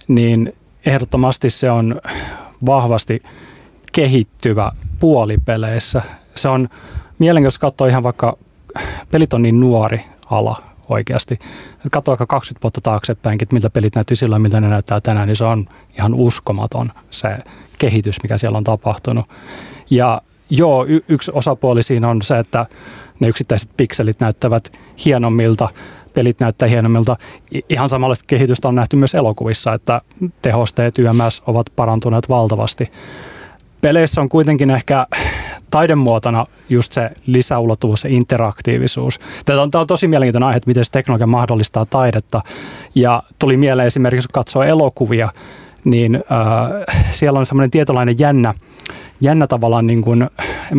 niin 0.09 0.53
ehdottomasti 0.87 1.51
se 1.51 1.71
on 1.71 2.01
vahvasti 2.67 3.21
kehittyvä 3.93 4.73
puoli 5.01 5.39
peleissä. 5.45 6.03
Se 6.35 6.49
on 6.49 6.69
mielenkiintoista 7.19 7.61
katsoa 7.61 7.89
ihan 7.89 8.03
vaikka, 8.03 8.37
pelit 9.11 9.33
on 9.33 9.43
niin 9.43 9.61
nuori 9.61 10.01
ala 10.31 10.70
oikeasti. 10.91 11.39
Katso 11.91 12.11
vaikka 12.11 12.27
20 12.27 12.63
vuotta 12.63 12.81
taaksepäinkin, 12.81 13.45
että 13.45 13.55
miltä 13.55 13.71
pelit 13.71 13.95
näytti 13.95 14.17
silloin, 14.17 14.43
miltä 14.43 14.61
ne 14.61 14.69
näyttää 14.69 15.01
tänään, 15.01 15.29
niin 15.29 15.37
se 15.37 15.45
on 15.45 15.67
ihan 15.99 16.15
uskomaton 16.15 16.91
se 17.11 17.29
kehitys, 17.79 18.23
mikä 18.23 18.39
siellä 18.39 18.59
on 18.59 18.65
tapahtunut. 18.65 19.27
Ja 19.91 20.23
joo, 20.51 20.87
y- 20.89 21.05
yksi 21.09 21.31
osapuoli 21.35 21.83
siinä 21.83 22.09
on 22.09 22.23
se, 22.23 22.39
että 22.39 22.67
ne 23.21 23.29
yksittäiset 23.29 23.71
pikselit 23.77 24.21
näyttävät 24.21 24.73
hienommilta, 25.05 25.69
pelit 26.15 26.41
näyttää 26.41 26.69
hienommilta. 26.69 27.17
Ihan 27.69 27.89
samanlaista 27.89 28.25
kehitystä 28.27 28.69
on 28.69 28.75
nähty 28.75 28.97
myös 28.97 29.15
elokuvissa, 29.15 29.75
että 29.75 30.01
tehosteet 30.43 30.99
YMS 30.99 31.43
ovat 31.47 31.67
parantuneet 31.77 32.29
valtavasti. 32.29 32.93
Peleissä 33.81 34.21
on 34.21 34.29
kuitenkin 34.29 34.71
ehkä 34.71 35.07
taidemuotona 35.71 36.47
just 36.69 36.93
se 36.93 37.11
lisäulottuvuus, 37.27 38.01
se 38.01 38.09
interaktiivisuus. 38.09 39.21
Tämä 39.45 39.63
on, 39.63 39.71
tämä 39.71 39.81
on 39.81 39.87
tosi 39.87 40.09
mielenkiintoinen 40.09 40.47
aihe, 40.47 40.57
että 40.57 40.71
miten 40.71 40.85
se 40.85 40.93
teknologia 40.93 41.27
mahdollistaa 41.27 41.87
taidetta. 41.87 42.43
Ja 42.95 43.23
tuli 43.39 43.57
mieleen 43.57 43.87
esimerkiksi, 43.87 44.29
kun 44.29 44.33
katsoo 44.33 44.63
elokuvia, 44.63 45.29
niin 45.85 46.15
äh, 46.17 46.97
siellä 47.11 47.39
on 47.39 47.47
semmoinen 47.47 47.71
tietynlainen 47.71 48.19
jännä, 48.19 48.55
jännä 49.21 49.47
tavallaan, 49.47 49.87
niin 49.87 50.03
kuin, 50.03 50.23
en 50.23 50.29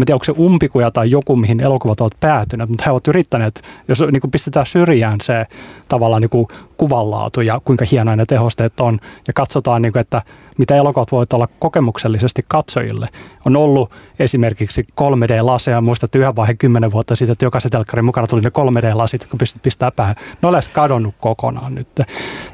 tiedä 0.05 0.13
onko 0.15 0.24
se 0.24 0.31
umpikuja 0.31 0.91
tai 0.91 1.12
joku, 1.12 1.36
mihin 1.36 1.60
elokuvat 1.60 2.01
ovat 2.01 2.19
päätyneet, 2.19 2.69
mutta 2.69 2.83
he 2.86 2.91
ovat 2.91 3.07
yrittäneet, 3.07 3.62
jos 3.88 4.03
niin 4.12 4.21
kuin 4.21 4.31
pistetään 4.31 4.65
syrjään 4.65 5.17
se 5.21 5.45
tavallaan 5.88 6.21
niin 6.21 6.29
kuin 6.29 6.48
kuvanlaatu 6.77 7.41
ja 7.41 7.62
kuinka 7.65 7.86
hienoja 7.91 8.15
ne 8.15 8.25
tehosteet 8.25 8.79
on, 8.79 9.00
ja 9.27 9.33
katsotaan, 9.33 9.81
niin 9.81 9.91
kuin, 9.91 10.00
että 10.01 10.21
mitä 10.57 10.75
elokuvat 10.75 11.12
voivat 11.12 11.33
olla 11.33 11.48
kokemuksellisesti 11.60 12.45
katsojille. 12.48 13.07
On 13.45 13.57
ollut 13.57 13.91
esimerkiksi 14.19 14.81
3D-laseja, 15.01 15.81
muistat 15.81 16.15
yhden 16.15 16.36
vaiheen 16.36 16.57
kymmenen 16.57 16.91
vuotta 16.91 17.15
sitten, 17.15 17.31
että 17.31 17.45
jokaisen 17.45 17.71
telkkarin 17.71 18.05
mukana 18.05 18.27
tuli 18.27 18.41
ne 18.41 18.50
3D-lasit, 18.50 19.25
kun 19.29 19.38
pystyt 19.38 19.62
pistää 19.62 19.91
päähän. 19.91 20.15
Ne 20.41 20.48
on 20.48 20.62
kadonnut 20.74 21.15
kokonaan 21.19 21.75
nyt. 21.75 21.88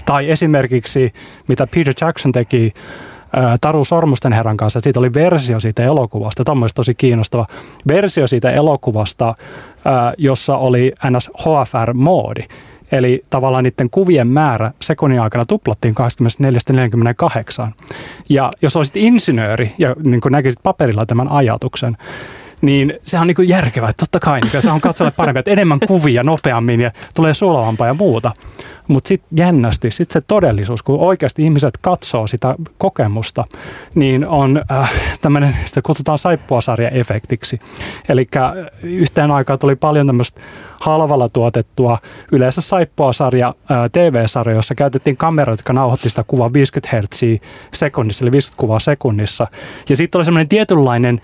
Tai 0.06 0.30
esimerkiksi, 0.30 1.14
mitä 1.48 1.68
Peter 1.68 1.94
Jackson 2.02 2.32
teki 2.32 2.74
Taru 3.62 3.86
Sormusten 3.86 4.34
herran 4.34 4.58
kanssa, 4.58 4.80
siitä 4.80 5.00
oli 5.00 5.14
versio 5.14 5.60
siitä 5.60 5.84
elokuvasta. 5.84 6.44
Tämä 6.44 6.64
on 6.64 6.70
tosi 6.76 6.96
kiinnostava 6.96 7.48
versio 7.88 8.28
siitä 8.28 8.52
elokuvasta, 8.52 9.36
jossa 10.18 10.58
oli 10.58 10.94
NS 11.10 11.32
HFR-moodi. 11.40 12.48
Eli 12.92 13.24
tavallaan 13.30 13.64
niiden 13.64 13.90
kuvien 13.90 14.28
määrä 14.28 14.72
sekunnin 14.82 15.22
aikana 15.22 15.46
tuplattiin 15.46 15.96
24-48. 17.68 17.72
Ja 18.30 18.52
jos 18.62 18.76
olisit 18.76 18.98
insinööri 18.98 19.72
ja 19.78 19.96
niin 20.06 20.22
näkisit 20.30 20.60
paperilla 20.64 21.06
tämän 21.06 21.32
ajatuksen, 21.32 21.98
niin 22.62 22.94
se 23.04 23.20
on 23.20 23.28
niin 23.28 23.36
kuin 23.36 23.50
järkevää, 23.50 23.94
totta 23.94 24.20
kai 24.20 24.42
niin 24.42 24.62
se 24.62 24.72
on 24.72 24.82
katsoa 24.82 25.12
paremmin, 25.12 25.40
että 25.40 25.52
enemmän 25.52 25.80
kuvia 25.88 26.24
nopeammin 26.24 26.82
ja 26.82 26.92
tulee 27.14 27.34
sulavampaa 27.34 27.88
ja 27.88 27.94
muuta. 27.94 28.32
Mutta 28.88 29.08
sitten 29.08 29.38
jännästi, 29.38 29.92
sitten 29.92 30.14
se 30.14 30.26
todellisuus, 30.28 30.84
kun 30.84 31.00
oikeasti 31.00 31.44
ihmiset 31.44 31.78
katsoo 31.82 32.28
sitä 32.28 32.56
kokemusta, 32.78 33.46
niin 33.96 34.28
on 34.28 34.62
äh, 34.72 34.94
tämmöinen, 35.22 35.56
sitä 35.66 35.82
kutsutaan 35.82 36.20
saippuasarja-efektiksi. 36.20 37.60
Eli 38.10 38.28
yhteen 38.84 39.32
aikaan 39.32 39.60
tuli 39.60 39.76
paljon 39.76 40.08
tämmöistä 40.08 40.42
halvalla 40.82 41.30
tuotettua 41.30 41.98
yleensä 42.32 42.62
saippuasarja 42.62 43.48
äh, 43.48 43.78
TV-sarja, 43.92 44.56
jossa 44.56 44.76
käytettiin 44.76 45.18
kameroita, 45.18 45.60
jotka 45.60 45.74
nauhoitti 45.74 46.10
sitä 46.10 46.24
kuvaa 46.28 46.54
50 46.54 46.98
Hz 46.98 47.42
sekunnissa, 47.74 48.24
eli 48.24 48.32
50 48.32 48.60
kuvaa 48.60 48.80
sekunnissa. 48.80 49.48
Ja 49.90 49.98
sitten 49.98 50.20
oli 50.20 50.26
semmoinen 50.26 50.50
tietynlainen 50.50 51.22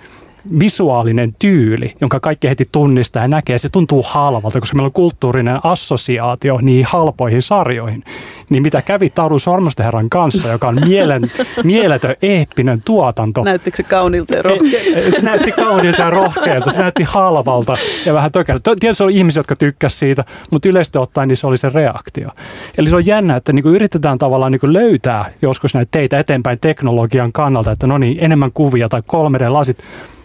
visuaalinen 0.60 1.34
tyyli, 1.40 1.94
jonka 2.02 2.20
kaikki 2.20 2.50
heti 2.50 2.66
tunnistaa 2.72 3.22
ja 3.22 3.28
näkee, 3.28 3.58
se 3.58 3.70
tuntuu 3.70 4.04
halvalta, 4.08 4.60
koska 4.60 4.76
meillä 4.76 4.88
on 4.88 4.94
kulttuurinen 4.94 5.60
assosiaatio 5.64 6.60
niihin 6.62 6.86
halpoihin 6.86 7.42
sarjoihin. 7.42 8.04
Niin 8.50 8.64
mitä 8.64 8.82
kävi 8.82 9.10
Taru 9.10 9.40
Sormustenherran 9.40 10.10
kanssa, 10.10 10.52
joka 10.52 10.68
on 10.68 10.78
mielen, 10.88 11.24
mieletön, 11.64 12.16
eeppinen 12.22 12.82
tuotanto. 12.86 13.44
Näyttikö 13.44 13.78
se 13.78 13.84
kauniilta 13.84 14.36
ja 14.36 14.42
rohkealta? 14.42 15.12
Se 15.12 15.22
näytti 15.22 15.52
kauniilta 15.52 16.02
ja 16.02 16.10
rohkealta, 16.10 16.72
se 16.72 16.80
näytti 16.80 17.04
halvalta 17.04 17.78
ja 18.06 18.14
vähän 18.14 18.32
tökältä. 18.32 18.76
Tietysti 18.80 19.04
oli 19.04 19.18
ihmisiä, 19.18 19.40
jotka 19.40 19.56
tykkäsivät 19.56 20.00
siitä, 20.00 20.26
mutta 20.52 20.70
yleisesti 20.70 20.98
ottaen 20.98 21.28
niin 21.28 21.38
se 21.38 21.48
oli 21.48 21.58
se 21.58 21.70
reaktio. 21.70 22.30
Eli 22.78 22.90
se 22.90 22.96
on 22.96 23.06
jännä, 23.06 23.36
että 23.36 23.54
niin 23.54 23.66
yritetään 23.66 24.18
tavallaan 24.18 24.52
niin 24.52 24.74
löytää 24.74 25.32
joskus 25.42 25.74
näitä 25.74 25.90
teitä 25.92 26.20
eteenpäin 26.20 26.60
teknologian 26.60 27.32
kannalta, 27.32 27.72
että 27.72 27.88
no 27.88 27.98
niin, 27.98 28.18
enemmän 28.22 28.52
kuvia 28.54 28.90
tai 28.90 29.02
3D-lasit, 29.02 29.84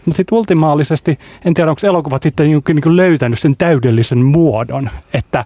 mutta 0.08 0.16
sitten 0.16 0.38
ultimaalisesti, 0.38 1.18
en 1.44 1.54
tiedä 1.54 1.70
onko 1.70 1.86
elokuvat 1.86 2.22
sitten 2.22 2.46
niin 2.46 2.62
kuin 2.82 2.96
löytänyt 2.96 3.38
sen 3.38 3.56
täydellisen 3.56 4.24
muodon, 4.24 4.90
että 5.14 5.44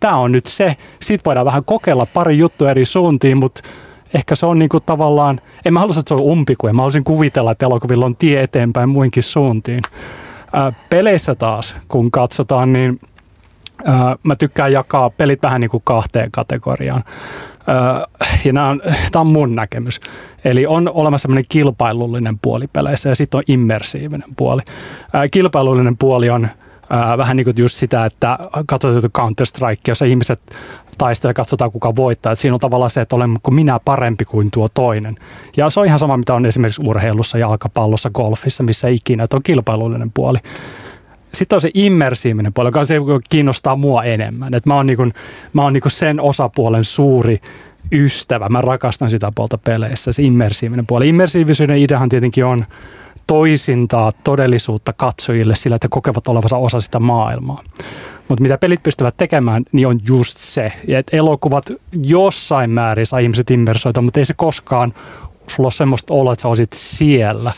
tämä 0.00 0.16
on 0.16 0.32
nyt 0.32 0.46
se. 0.46 0.76
Sitten 1.02 1.24
voidaan 1.24 1.46
vähän 1.46 1.64
kokeilla 1.64 2.06
pari 2.06 2.38
juttua 2.38 2.70
eri 2.70 2.84
suuntiin, 2.84 3.36
mutta 3.36 3.62
ehkä 4.14 4.34
se 4.34 4.46
on 4.46 4.58
niin 4.58 4.68
kuin 4.68 4.82
tavallaan, 4.86 5.40
en 5.64 5.72
mä 5.72 5.80
halua, 5.80 5.94
että 5.98 6.08
se 6.08 6.14
on 6.14 6.20
umpikuja. 6.20 6.72
Mä 6.72 6.82
haluaisin 6.82 7.04
kuvitella, 7.04 7.52
että 7.52 7.66
elokuvilla 7.66 8.06
on 8.06 8.16
tie 8.16 8.42
eteenpäin 8.42 8.88
muinkin 8.88 9.22
suuntiin. 9.22 9.82
Ää, 10.52 10.72
peleissä 10.90 11.34
taas, 11.34 11.76
kun 11.88 12.10
katsotaan, 12.10 12.72
niin 12.72 13.00
ää, 13.84 14.16
mä 14.22 14.36
tykkään 14.36 14.72
jakaa 14.72 15.10
pelit 15.10 15.42
vähän 15.42 15.60
niin 15.60 15.70
kuin 15.70 15.82
kahteen 15.86 16.30
kategoriaan. 16.32 17.02
Ja 18.44 18.52
nämä 18.52 18.68
on, 18.68 18.80
tämä 19.12 19.20
on 19.20 19.26
mun 19.26 19.54
näkemys. 19.54 20.00
Eli 20.44 20.66
on 20.66 20.90
olemassa 20.94 21.22
sellainen 21.22 21.44
kilpailullinen 21.48 22.38
puoli 22.42 22.66
peleissä 22.66 23.08
ja 23.08 23.14
sitten 23.14 23.38
on 23.38 23.44
immersiivinen 23.48 24.28
puoli. 24.36 24.62
Kilpailullinen 25.30 25.96
puoli 25.96 26.30
on 26.30 26.48
vähän 27.18 27.36
niin 27.36 27.44
kuin 27.44 27.54
just 27.58 27.74
sitä, 27.74 28.04
että 28.04 28.38
katsotaan 28.66 29.10
Counter-Strike, 29.18 29.80
jossa 29.88 30.04
ihmiset 30.04 30.40
taistelee, 30.98 31.34
katsotaan 31.34 31.72
kuka 31.72 31.96
voittaa. 31.96 32.32
Että 32.32 32.40
siinä 32.40 32.54
on 32.54 32.60
tavallaan 32.60 32.90
se, 32.90 33.00
että 33.00 33.16
olenko 33.16 33.50
minä 33.50 33.80
parempi 33.84 34.24
kuin 34.24 34.50
tuo 34.50 34.68
toinen. 34.74 35.16
Ja 35.56 35.70
se 35.70 35.80
on 35.80 35.86
ihan 35.86 35.98
sama, 35.98 36.16
mitä 36.16 36.34
on 36.34 36.46
esimerkiksi 36.46 36.82
urheilussa, 36.86 37.38
jalkapallossa, 37.38 38.10
golfissa, 38.10 38.62
missä 38.62 38.88
ikinä, 38.88 39.24
että 39.24 39.36
on 39.36 39.42
kilpailullinen 39.42 40.10
puoli 40.14 40.38
sitten 41.34 41.56
on 41.56 41.60
se 41.60 41.70
immersiivinen 41.74 42.52
puoli, 42.52 42.68
joka 42.68 42.84
se, 42.84 42.96
kiinnostaa 43.30 43.76
mua 43.76 44.04
enemmän. 44.04 44.54
Et 44.54 44.66
mä 44.66 44.74
oon, 44.74 44.86
niinku, 44.86 45.08
mä 45.52 45.62
oon 45.62 45.72
niinku 45.72 45.90
sen 45.90 46.20
osapuolen 46.20 46.84
suuri 46.84 47.40
ystävä. 47.92 48.48
Mä 48.48 48.60
rakastan 48.60 49.10
sitä 49.10 49.32
puolta 49.34 49.58
peleissä, 49.58 50.12
se 50.12 50.22
immersiivinen 50.22 50.86
puoli. 50.86 51.08
Immersiivisyyden 51.08 51.78
ideahan 51.78 52.08
tietenkin 52.08 52.44
on 52.44 52.64
toisintaa 53.26 54.12
todellisuutta 54.24 54.92
katsojille 54.92 55.56
sillä, 55.56 55.74
että 55.74 55.88
kokevat 55.90 56.28
olevansa 56.28 56.56
osa 56.56 56.80
sitä 56.80 57.00
maailmaa. 57.00 57.62
Mutta 58.28 58.42
mitä 58.42 58.58
pelit 58.58 58.82
pystyvät 58.82 59.14
tekemään, 59.16 59.62
niin 59.72 59.86
on 59.86 60.00
just 60.08 60.38
se, 60.38 60.72
että 60.88 61.16
elokuvat 61.16 61.72
jossain 61.92 62.70
määrin 62.70 63.06
saa 63.06 63.18
ihmiset 63.18 63.50
immersoita, 63.50 64.02
mutta 64.02 64.20
ei 64.20 64.26
se 64.26 64.34
koskaan 64.36 64.94
sulla 65.48 65.66
ole 65.66 65.72
semmoista 65.72 66.14
oloa, 66.14 66.32
että 66.32 66.42
sä 66.42 66.48
olisit 66.48 66.72
siellä 66.72 67.52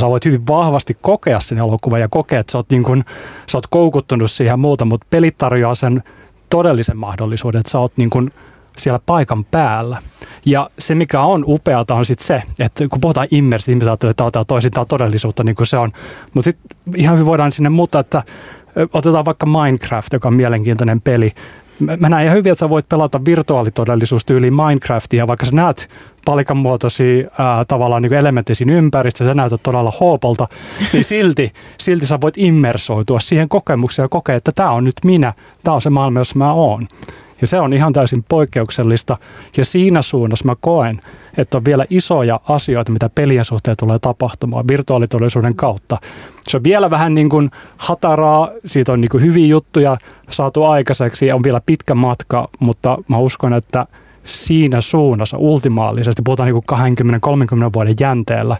sä 0.00 0.08
voit 0.08 0.24
hyvin 0.24 0.46
vahvasti 0.46 0.96
kokea 1.00 1.40
sen 1.40 1.58
elokuvan 1.58 2.00
ja 2.00 2.08
kokea, 2.08 2.40
että 2.40 2.52
sä 2.52 2.58
oot, 2.58 2.70
niin 2.70 2.82
kun, 2.82 3.04
sä 3.48 3.58
oot 3.58 3.66
koukuttunut 3.66 4.30
siihen 4.30 4.60
muuta, 4.60 4.84
mutta 4.84 5.06
pelit 5.10 5.38
tarjoaa 5.38 5.74
sen 5.74 6.02
todellisen 6.50 6.96
mahdollisuuden, 6.96 7.60
että 7.60 7.72
sä 7.72 7.78
oot 7.78 7.92
niin 7.96 8.10
kun 8.10 8.30
siellä 8.78 9.00
paikan 9.06 9.44
päällä. 9.44 10.02
Ja 10.46 10.70
se, 10.78 10.94
mikä 10.94 11.20
on 11.20 11.44
upeata, 11.46 11.94
on 11.94 12.04
sitten 12.04 12.26
se, 12.26 12.42
että 12.58 12.88
kun 12.88 13.00
puhutaan 13.00 13.28
immersi, 13.30 13.70
ihmiset 13.70 13.88
ajattelee, 13.88 14.10
että 14.10 14.30
tämä 14.30 14.44
toisin, 14.44 14.70
tämä 14.70 14.84
todellisuutta 14.84 15.44
niin 15.44 15.54
kuin 15.56 15.66
se 15.66 15.76
on. 15.76 15.92
Mutta 16.34 16.44
sitten 16.44 16.76
ihan 16.96 17.14
hyvin 17.14 17.26
voidaan 17.26 17.52
sinne 17.52 17.68
muuttaa, 17.68 18.00
että 18.00 18.22
otetaan 18.92 19.24
vaikka 19.24 19.46
Minecraft, 19.46 20.12
joka 20.12 20.28
on 20.28 20.34
mielenkiintoinen 20.34 21.00
peli. 21.00 21.32
Mä 22.00 22.08
näen 22.08 22.24
ihan 22.24 22.36
hyvin, 22.36 22.52
että 22.52 22.60
sä 22.60 22.68
voit 22.68 22.88
pelata 22.88 23.24
virtuaalitodellisuustyyliin 23.24 24.54
Minecraftia, 24.54 25.26
vaikka 25.26 25.46
sä 25.46 25.52
näet 25.52 25.88
palikan 26.26 26.56
muotoisia 26.56 27.30
ää, 27.38 27.64
tavallaan 27.64 28.02
niin 28.02 28.12
elementtejä 28.12 28.54
siinä 28.54 28.72
ympäristössä, 28.72 29.30
sä 29.30 29.34
näytät 29.34 29.62
todella 29.62 29.92
hoopolta, 30.00 30.48
niin 30.92 31.04
silti, 31.14 31.52
silti 31.78 32.06
sä 32.06 32.20
voit 32.20 32.38
immersoitua 32.38 33.20
siihen 33.20 33.48
kokemukseen 33.48 34.04
ja 34.04 34.08
kokea, 34.08 34.36
että 34.36 34.52
tämä 34.54 34.70
on 34.70 34.84
nyt 34.84 34.96
minä, 35.04 35.32
tämä 35.64 35.74
on 35.74 35.82
se 35.82 35.90
maailma, 35.90 36.20
jossa 36.20 36.38
mä 36.38 36.52
oon. 36.52 36.88
Ja 37.40 37.46
se 37.46 37.60
on 37.60 37.72
ihan 37.72 37.92
täysin 37.92 38.24
poikkeuksellista. 38.28 39.16
Ja 39.56 39.64
siinä 39.64 40.02
suunnassa 40.02 40.44
mä 40.44 40.56
koen, 40.60 41.00
että 41.36 41.56
on 41.56 41.64
vielä 41.64 41.84
isoja 41.90 42.40
asioita, 42.48 42.92
mitä 42.92 43.10
pelien 43.14 43.44
suhteen 43.44 43.76
tulee 43.76 43.98
tapahtumaan 43.98 44.64
virtuaalitodellisuuden 44.68 45.54
kautta. 45.54 45.98
Se 46.48 46.56
on 46.56 46.64
vielä 46.64 46.90
vähän 46.90 47.14
niin 47.14 47.28
kuin 47.28 47.50
hataraa, 47.76 48.48
siitä 48.64 48.92
on 48.92 49.00
niin 49.00 49.08
kuin 49.08 49.22
hyviä 49.22 49.46
juttuja 49.46 49.96
saatu 50.30 50.64
aikaiseksi 50.64 51.26
ja 51.26 51.34
on 51.34 51.42
vielä 51.42 51.60
pitkä 51.66 51.94
matka, 51.94 52.48
mutta 52.60 52.98
mä 53.08 53.18
uskon, 53.18 53.54
että 53.54 53.86
siinä 54.26 54.80
suunnassa 54.80 55.38
ultimaalisesti, 55.38 56.22
puhutaan 56.24 56.48
niin 56.48 56.64
20-30 57.68 57.70
vuoden 57.74 57.94
jänteellä, 58.00 58.56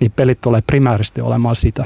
niin 0.00 0.12
pelit 0.16 0.40
tulee 0.40 0.62
primääristi 0.66 1.20
olemaan 1.20 1.56
sitä. 1.56 1.84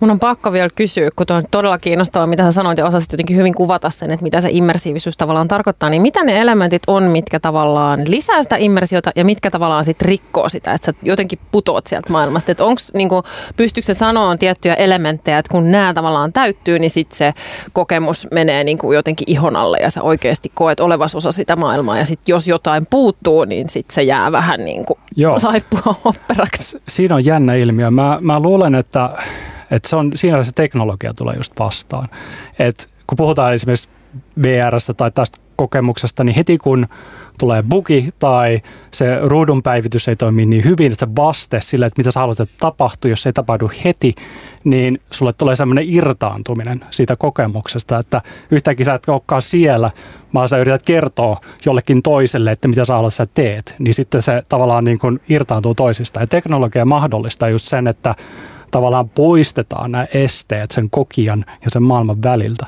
Mun 0.00 0.10
on 0.10 0.18
pakko 0.18 0.52
vielä 0.52 0.68
kysyä, 0.74 1.10
kun 1.16 1.26
on 1.30 1.42
todella 1.50 1.78
kiinnostavaa, 1.78 2.26
mitä 2.26 2.42
sä 2.42 2.52
sanoit 2.52 2.78
ja 2.78 2.86
osasit 2.86 3.12
jotenkin 3.12 3.36
hyvin 3.36 3.54
kuvata 3.54 3.90
sen, 3.90 4.10
että 4.10 4.22
mitä 4.22 4.40
se 4.40 4.48
immersiivisyys 4.52 5.16
tavallaan 5.16 5.48
tarkoittaa, 5.48 5.90
niin 5.90 6.02
mitä 6.02 6.24
ne 6.24 6.40
elementit 6.40 6.82
on, 6.86 7.02
mitkä 7.02 7.40
tavallaan 7.40 8.00
lisää 8.06 8.42
sitä 8.42 8.56
immersiota 8.56 9.10
ja 9.16 9.24
mitkä 9.24 9.50
tavallaan 9.50 9.84
sitten 9.84 10.08
rikkoo 10.08 10.48
sitä, 10.48 10.72
että 10.72 10.86
sä 10.86 10.98
jotenkin 11.02 11.38
putoat 11.52 11.86
sieltä 11.86 12.12
maailmasta. 12.12 12.52
Että 12.52 12.64
onko, 12.64 12.80
niin 12.94 13.08
pystyykö 13.56 13.86
se 13.86 13.94
sanoa 13.94 14.36
tiettyjä 14.36 14.74
elementtejä, 14.74 15.38
että 15.38 15.50
kun 15.50 15.70
nämä 15.70 15.94
tavallaan 15.94 16.32
täyttyy, 16.32 16.78
niin 16.78 16.90
sitten 16.90 17.18
se 17.18 17.32
kokemus 17.72 18.26
menee 18.32 18.64
niin 18.64 18.78
kuin 18.78 18.96
jotenkin 18.96 19.30
ihon 19.30 19.56
alle 19.56 19.78
ja 19.82 19.90
sä 19.90 20.02
oikeasti 20.02 20.52
koet 20.54 20.80
olevas 20.80 21.14
osa 21.14 21.32
sitä 21.32 21.56
maailmaa 21.56 21.98
ja 21.98 22.04
sitten 22.04 22.32
jos 22.32 22.48
jotain 22.48 22.86
puuttuu, 22.90 23.44
niin 23.44 23.68
sitten 23.68 23.94
se 23.94 24.02
jää 24.02 24.32
vähän 24.32 24.64
niin 24.64 24.84
kuin 24.84 24.98
saippua 25.36 25.94
opperaksi. 26.04 26.80
Siinä 26.88 27.14
on 27.14 27.24
jännä 27.24 27.54
ilmiö. 27.54 27.90
Mä, 27.90 28.18
mä 28.20 28.40
luulen, 28.40 28.74
että 28.74 29.10
et 29.70 29.84
se 29.84 29.96
on, 29.96 30.12
siinä 30.14 30.42
se 30.42 30.52
teknologia 30.52 31.14
tulee 31.14 31.36
just 31.36 31.52
vastaan. 31.58 32.08
Et 32.58 32.88
kun 33.06 33.16
puhutaan 33.16 33.54
esimerkiksi 33.54 33.88
VRstä 34.42 34.94
tai 34.94 35.10
tästä 35.10 35.38
kokemuksesta, 35.56 36.24
niin 36.24 36.34
heti 36.34 36.58
kun 36.58 36.86
tulee 37.38 37.62
bugi 37.62 38.08
tai 38.18 38.60
se 38.90 39.18
ruudun 39.22 39.62
päivitys 39.62 40.08
ei 40.08 40.16
toimi 40.16 40.46
niin 40.46 40.64
hyvin, 40.64 40.92
että 40.92 41.06
se 41.06 41.12
vaste 41.16 41.60
sille, 41.60 41.86
että 41.86 42.00
mitä 42.00 42.10
sä 42.10 42.20
haluat, 42.20 42.40
että 42.40 42.54
tapahtuu, 42.60 43.10
jos 43.10 43.22
se 43.22 43.28
ei 43.28 43.32
tapahdu 43.32 43.70
heti, 43.84 44.14
niin 44.64 45.00
sulle 45.10 45.32
tulee 45.32 45.56
semmoinen 45.56 45.84
irtaantuminen 45.88 46.84
siitä 46.90 47.16
kokemuksesta, 47.16 47.98
että 47.98 48.22
yhtäkkiä 48.50 48.84
sä 48.84 48.94
et 48.94 49.08
olekaan 49.08 49.42
siellä, 49.42 49.90
vaan 50.34 50.48
sä 50.48 50.58
yrität 50.58 50.82
kertoa 50.82 51.40
jollekin 51.66 52.02
toiselle, 52.02 52.52
että 52.52 52.68
mitä 52.68 52.84
sä 52.84 52.94
haluat, 52.94 53.14
sä 53.14 53.26
teet, 53.34 53.74
niin 53.78 53.94
sitten 53.94 54.22
se 54.22 54.42
tavallaan 54.48 54.84
niin 54.84 54.98
kuin 54.98 55.20
irtaantuu 55.28 55.74
toisista. 55.74 56.20
Ja 56.20 56.26
teknologia 56.26 56.84
mahdollistaa 56.84 57.48
just 57.48 57.66
sen, 57.66 57.86
että 57.86 58.14
tavallaan 58.70 59.08
poistetaan 59.08 59.92
nämä 59.92 60.06
esteet 60.14 60.70
sen 60.70 60.90
kokijan 60.90 61.44
ja 61.64 61.70
sen 61.70 61.82
maailman 61.82 62.22
väliltä. 62.22 62.66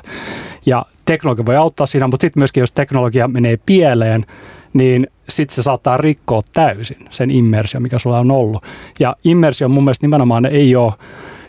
Ja 0.65 0.85
teknologia 1.05 1.45
voi 1.45 1.55
auttaa 1.55 1.85
siinä, 1.85 2.07
mutta 2.07 2.23
sitten 2.23 2.41
myöskin 2.41 2.61
jos 2.61 2.71
teknologia 2.71 3.27
menee 3.27 3.57
pieleen, 3.65 4.25
niin 4.73 5.07
sitten 5.29 5.55
se 5.55 5.63
saattaa 5.63 5.97
rikkoa 5.97 6.41
täysin 6.53 7.07
sen 7.09 7.31
immersio, 7.31 7.79
mikä 7.79 7.99
sulla 7.99 8.19
on 8.19 8.31
ollut. 8.31 8.63
Ja 8.99 9.15
immersio 9.23 9.69
mun 9.69 9.83
mielestä 9.83 10.03
nimenomaan 10.03 10.45
ei 10.45 10.75
ole, 10.75 10.93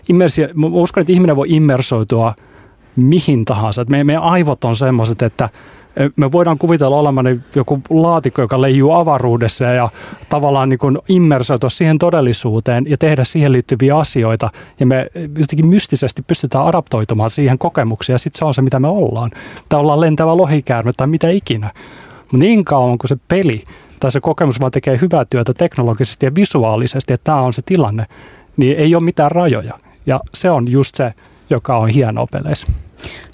immersio, 0.09 0.49
mä 0.55 0.67
uskon, 0.67 1.01
että 1.01 1.13
ihminen 1.13 1.37
voi 1.37 1.47
immersoitua 1.51 2.35
mihin 2.97 3.45
tahansa. 3.45 3.83
Et 3.83 3.89
meidän, 3.89 4.07
meidän 4.07 4.23
aivot 4.23 4.65
on 4.65 4.77
semmoiset, 4.77 5.23
että 5.23 5.49
me 6.17 6.33
voidaan 6.33 6.59
kuvitella 6.59 6.97
olemaan 6.97 7.45
joku 7.55 7.81
laatikko, 7.91 8.43
joka 8.43 8.61
leijuu 8.61 8.93
avaruudessa 8.93 9.65
ja 9.65 9.89
tavallaan 10.29 10.69
niin 10.69 10.99
immersoitua 11.09 11.71
siihen 11.71 11.99
todellisuuteen 11.99 12.85
ja 12.89 12.99
tehdä 12.99 13.25
siihen 13.25 13.53
liittyviä 13.53 13.99
asioita. 13.99 14.51
Ja 14.81 14.87
me 14.87 15.07
jotenkin 15.15 15.67
mystisesti 15.67 16.23
pystytään 16.23 16.67
adaptoitumaan 16.67 17.31
siihen 17.31 17.59
kokemukseen 17.59 18.15
ja 18.15 18.19
sitten 18.19 18.39
se 18.39 18.45
on 18.45 18.55
se, 18.55 18.63
mitä 18.63 18.81
me 18.81 18.89
ollaan. 18.89 19.31
Tai 19.69 19.81
ollaan 19.81 20.01
lentävä 20.01 20.37
lohikäärme 20.37 20.93
tai 20.93 21.07
mitä 21.07 21.29
ikinä. 21.29 21.71
Niin 22.33 22.65
kauan 22.65 22.99
kuin 22.99 23.09
se 23.09 23.17
peli 23.29 23.65
tai 24.01 24.13
se 24.13 24.21
kokemus 24.21 24.61
vaan 24.61 24.73
tekee 24.73 24.99
hyvää 25.01 25.25
työtä 25.25 25.55
teknologisesti 25.55 26.27
ja 26.27 26.35
visuaalisesti, 26.35 27.13
että 27.13 27.25
tämä 27.25 27.41
on 27.41 27.53
se 27.53 27.63
tilanne, 27.67 28.07
niin 28.57 28.77
ei 28.77 28.95
ole 28.95 29.03
mitään 29.03 29.33
rajoja. 29.33 29.75
Ja 30.07 30.21
se 30.35 30.51
on 30.51 30.71
just 30.71 30.95
se, 30.95 31.15
joka 31.51 31.79
on 31.79 31.89
hienoa 31.89 32.27
peleissä. 32.33 32.67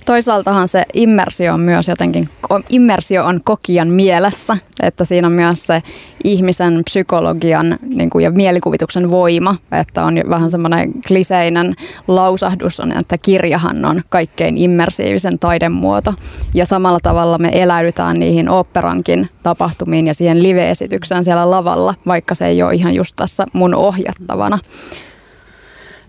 Toisaaltahan 0.08 0.68
se 0.68 0.84
immersio 0.94 1.54
on 1.54 1.60
myös 1.60 1.88
jotenkin, 1.88 2.28
immersio 2.68 3.24
on 3.24 3.40
kokijan 3.44 3.88
mielessä, 3.88 4.56
että 4.82 5.04
siinä 5.04 5.28
on 5.28 5.32
myös 5.32 5.66
se 5.66 5.82
ihmisen 6.24 6.82
psykologian 6.84 7.78
niin 7.82 8.10
kuin, 8.10 8.22
ja 8.22 8.30
mielikuvituksen 8.30 9.10
voima, 9.10 9.56
että 9.72 10.04
on 10.04 10.14
vähän 10.30 10.50
semmoinen 10.50 10.92
kliseinen 11.08 11.74
lausahdus 12.06 12.80
on, 12.80 12.98
että 12.98 13.18
kirjahan 13.18 13.84
on 13.84 14.02
kaikkein 14.08 14.56
immersiivisen 14.56 15.38
taidemuoto 15.38 16.14
ja 16.54 16.66
samalla 16.66 16.98
tavalla 17.02 17.38
me 17.38 17.50
eläydytään 17.52 18.20
niihin 18.20 18.48
operankin 18.48 19.28
tapahtumiin 19.42 20.06
ja 20.06 20.14
siihen 20.14 20.42
live-esitykseen 20.42 21.24
siellä 21.24 21.50
lavalla, 21.50 21.94
vaikka 22.06 22.34
se 22.34 22.46
ei 22.46 22.62
ole 22.62 22.74
ihan 22.74 22.94
just 22.94 23.16
tässä 23.16 23.44
mun 23.52 23.74
ohjattavana. 23.74 24.58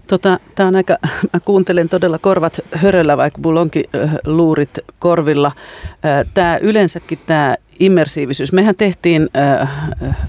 Tota, 0.09 0.39
tää 0.55 0.67
on 0.67 0.75
aika, 0.75 0.97
mä 1.33 1.39
kuuntelen 1.45 1.89
todella 1.89 2.17
korvat 2.17 2.59
höröllä, 2.71 3.17
vaikka 3.17 3.41
mulla 3.41 3.61
onkin 3.61 3.83
luurit 4.25 4.79
korvilla. 4.99 5.51
Tämä 6.33 6.57
yleensäkin 6.61 7.19
tämä 7.25 7.55
immersiivisyys. 7.79 8.53
Mehän 8.53 8.75
tehtiin 8.75 9.29
äh, 9.37 9.69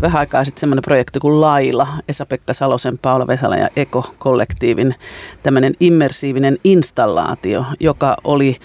vähän 0.00 0.20
aikaa 0.20 0.44
sitten 0.44 0.60
semmoinen 0.60 0.82
projekti 0.82 1.20
kuin 1.20 1.40
Laila, 1.40 1.88
Esa-Pekka 2.08 2.52
Salosen, 2.52 2.98
Paula 2.98 3.26
Vesala 3.26 3.56
ja 3.56 3.68
Eko-kollektiivin 3.76 4.94
tämmöinen 5.42 5.74
immersiivinen 5.80 6.58
installaatio, 6.64 7.64
joka 7.80 8.16
oli 8.24 8.56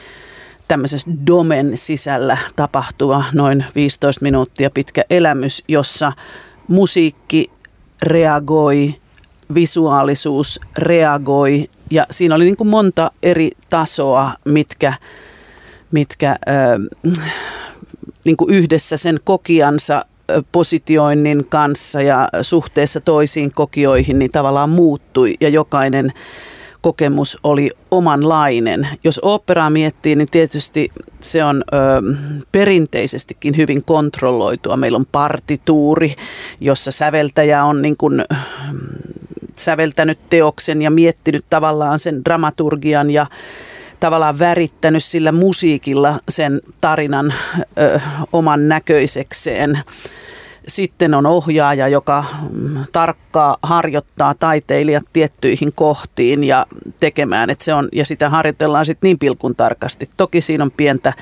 tämmöisessä 0.67 1.12
domen 1.28 1.78
sisällä 1.78 2.38
tapahtuva 2.56 3.23
noin 3.34 3.65
15 3.75 4.23
minuuttia 4.23 4.69
pitkä 4.69 5.04
elämys, 5.10 5.63
jossa 5.67 6.12
musiikki 6.67 7.51
reagoi 8.04 8.95
visuaalisuus 9.54 10.60
reagoi 10.78 11.70
ja 11.92 12.06
siinä 12.12 12.36
oli 12.36 12.46
niin 12.46 12.58
kuin 12.58 12.68
monta 12.68 13.12
eri 13.24 13.52
tasoa, 13.70 14.32
mitkä, 14.46 14.94
mitkä 15.92 16.30
äh, 16.32 17.08
niin 18.24 18.38
kuin 18.38 18.54
yhdessä 18.54 18.98
sen 18.98 19.20
kokiansa 19.24 20.06
positioinnin 20.52 21.46
kanssa 21.50 22.02
ja 22.02 22.30
suhteessa 22.42 23.02
toisiin 23.02 23.52
kokioihin 23.52 24.20
niin 24.20 24.32
tavallaan 24.32 24.70
muuttui 24.70 25.36
ja 25.42 25.50
jokainen 25.50 26.14
kokemus 26.82 27.38
oli 27.44 27.70
omanlainen. 27.92 28.88
Jos 29.04 29.20
operaa 29.24 29.70
miettii, 29.70 30.16
niin 30.16 30.28
tietysti 30.32 30.92
se 31.22 31.44
on 31.44 31.64
ö, 31.74 31.78
perinteisestikin 32.52 33.58
hyvin 33.58 33.84
kontrolloitua. 33.86 34.78
Meillä 34.78 34.96
on 34.96 35.06
partituuri, 35.12 36.16
jossa 36.60 36.92
säveltäjä 36.92 37.64
on 37.64 37.82
niin 37.82 37.98
kuin, 37.98 38.26
säveltänyt 39.60 40.20
teoksen 40.30 40.82
ja 40.82 40.91
miettinyt 40.91 41.46
tavallaan 41.50 42.00
sen 42.00 42.26
dramaturgian 42.26 43.12
ja 43.12 43.26
tavallaan 44.00 44.39
värittänyt 44.39 45.04
sillä 45.04 45.32
musiikilla 45.32 46.20
sen 46.30 46.62
tarinan 46.82 47.34
ö, 47.80 48.00
oman 48.34 48.68
näköisekseen. 48.68 49.80
Sitten 50.68 51.13
on 51.13 51.26
ohjaaja, 51.26 51.88
joka 51.88 52.26
mm, 52.52 52.84
tarkkaa 52.91 53.58
harjoittaa 53.63 54.34
taiteilijat 54.34 55.04
tiettyihin 55.13 55.72
kohtiin 55.76 56.44
ja 56.44 56.65
tekemään, 57.00 57.50
että 57.50 57.65
se 57.65 57.74
on, 57.74 57.89
ja 57.94 58.06
sitä 58.06 58.30
harjoitellaan 58.30 58.86
sitten 58.86 59.08
niin 59.08 59.20
pilkun 59.20 59.56
tarkasti. 59.56 60.10
Toki 60.18 60.41
siinä 60.41 60.63
on 60.63 60.72
pientä 60.72 61.13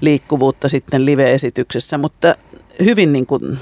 liikkuvuutta 0.00 0.68
sitten 0.68 1.06
live-esityksessä, 1.06 1.98
mutta 1.98 2.34
hyvin 2.84 3.12
niin 3.12 3.26
kuin 3.26 3.58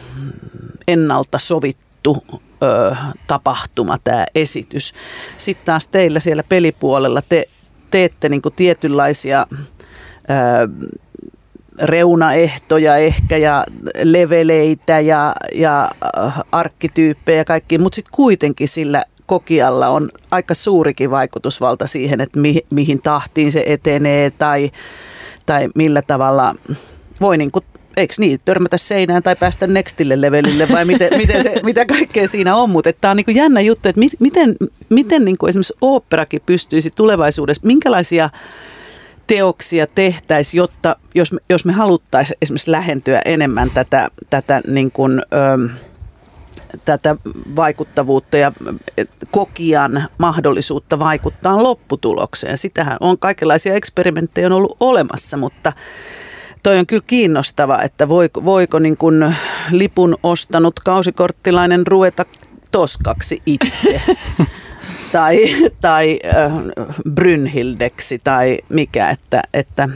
ennalta 0.88 1.38
sovittu 1.38 2.24
ö, 2.62 2.96
tapahtuma 3.26 3.98
tämä 4.04 4.26
esitys. 4.34 4.94
Sitten 5.36 5.66
taas 5.66 5.88
teillä 5.88 6.20
siellä 6.20 6.42
pelipuolella 6.42 7.22
te 7.28 7.48
teette 7.90 8.28
niin 8.28 8.42
tietynlaisia 8.56 9.46
ö, 9.50 9.54
reunaehtoja 11.82 12.96
ehkä 12.96 13.36
ja 13.36 13.64
leveleitä 14.02 15.00
ja, 15.00 15.34
ja 15.54 15.90
arkkityyppejä 16.52 17.38
ja 17.38 17.44
kaikki, 17.44 17.78
mutta 17.78 17.96
sitten 17.96 18.12
kuitenkin 18.14 18.68
sillä 18.68 19.04
kokijalla 19.26 19.88
on 19.88 20.08
aika 20.30 20.54
suurikin 20.54 21.10
vaikutusvalta 21.10 21.86
siihen, 21.86 22.20
että 22.20 22.38
mi, 22.38 22.60
mihin 22.70 23.02
tahtiin 23.02 23.52
se 23.52 23.62
etenee 23.66 24.30
tai, 24.30 24.70
tai 25.46 25.68
millä 25.74 26.02
tavalla 26.02 26.54
voi 27.20 27.38
niin 27.38 27.50
kuin 27.50 27.64
eikö 27.98 28.14
niin, 28.18 28.40
törmätä 28.44 28.76
seinään 28.76 29.22
tai 29.22 29.36
päästä 29.36 29.66
nextille 29.66 30.20
levelille 30.20 30.68
vai 30.72 30.84
miten, 30.84 31.08
miten 31.22 31.42
se, 31.42 31.60
mitä 31.64 31.86
kaikkea 31.86 32.28
siinä 32.28 32.56
on, 32.56 32.70
mutta 32.70 32.92
tämä 32.92 33.10
on 33.10 33.16
niin 33.16 33.36
jännä 33.36 33.60
juttu, 33.60 33.88
että 33.88 34.00
miten, 34.20 34.56
miten 34.88 35.24
niin 35.24 35.38
kuin 35.38 35.48
esimerkiksi 35.48 35.74
oopperakin 35.80 36.42
pystyisi 36.46 36.90
tulevaisuudessa, 36.96 37.66
minkälaisia 37.66 38.30
teoksia 39.26 39.86
tehtäisiin, 39.86 40.58
jotta 40.58 40.96
jos 41.14 41.32
me, 41.32 41.38
jos 41.48 41.64
me 41.64 41.72
haluttaisiin 41.72 42.38
esimerkiksi 42.42 42.70
lähentyä 42.70 43.22
enemmän 43.24 43.70
tätä, 43.70 44.08
tätä 44.30 44.60
niin 44.66 44.92
kuin, 44.92 45.22
ö, 45.32 45.68
tätä 46.84 47.16
vaikuttavuutta 47.56 48.36
ja 48.36 48.52
kokijan 49.30 50.08
mahdollisuutta 50.18 50.98
vaikuttaa 50.98 51.62
lopputulokseen. 51.62 52.58
Sitähän 52.58 52.96
on 53.00 53.18
kaikenlaisia 53.18 53.74
eksperimenttejä 53.74 54.46
on 54.46 54.52
ollut 54.52 54.76
olemassa, 54.80 55.36
mutta 55.36 55.72
toi 56.62 56.78
on 56.78 56.86
kyllä 56.86 57.02
kiinnostava, 57.06 57.82
että 57.82 58.08
voiko, 58.08 58.44
voiko 58.44 58.78
niin 58.78 58.96
kuin 58.96 59.36
lipun 59.70 60.16
ostanut 60.22 60.80
kausikorttilainen 60.80 61.86
ruveta 61.86 62.24
toskaksi 62.70 63.42
itse. 63.46 64.02
tai, 65.12 65.56
tai 65.80 66.18
äh, 66.26 66.52
Brynhildeksi 67.14 68.20
tai 68.24 68.58
mikä, 68.68 69.10
että, 69.10 69.42
että 69.54 69.88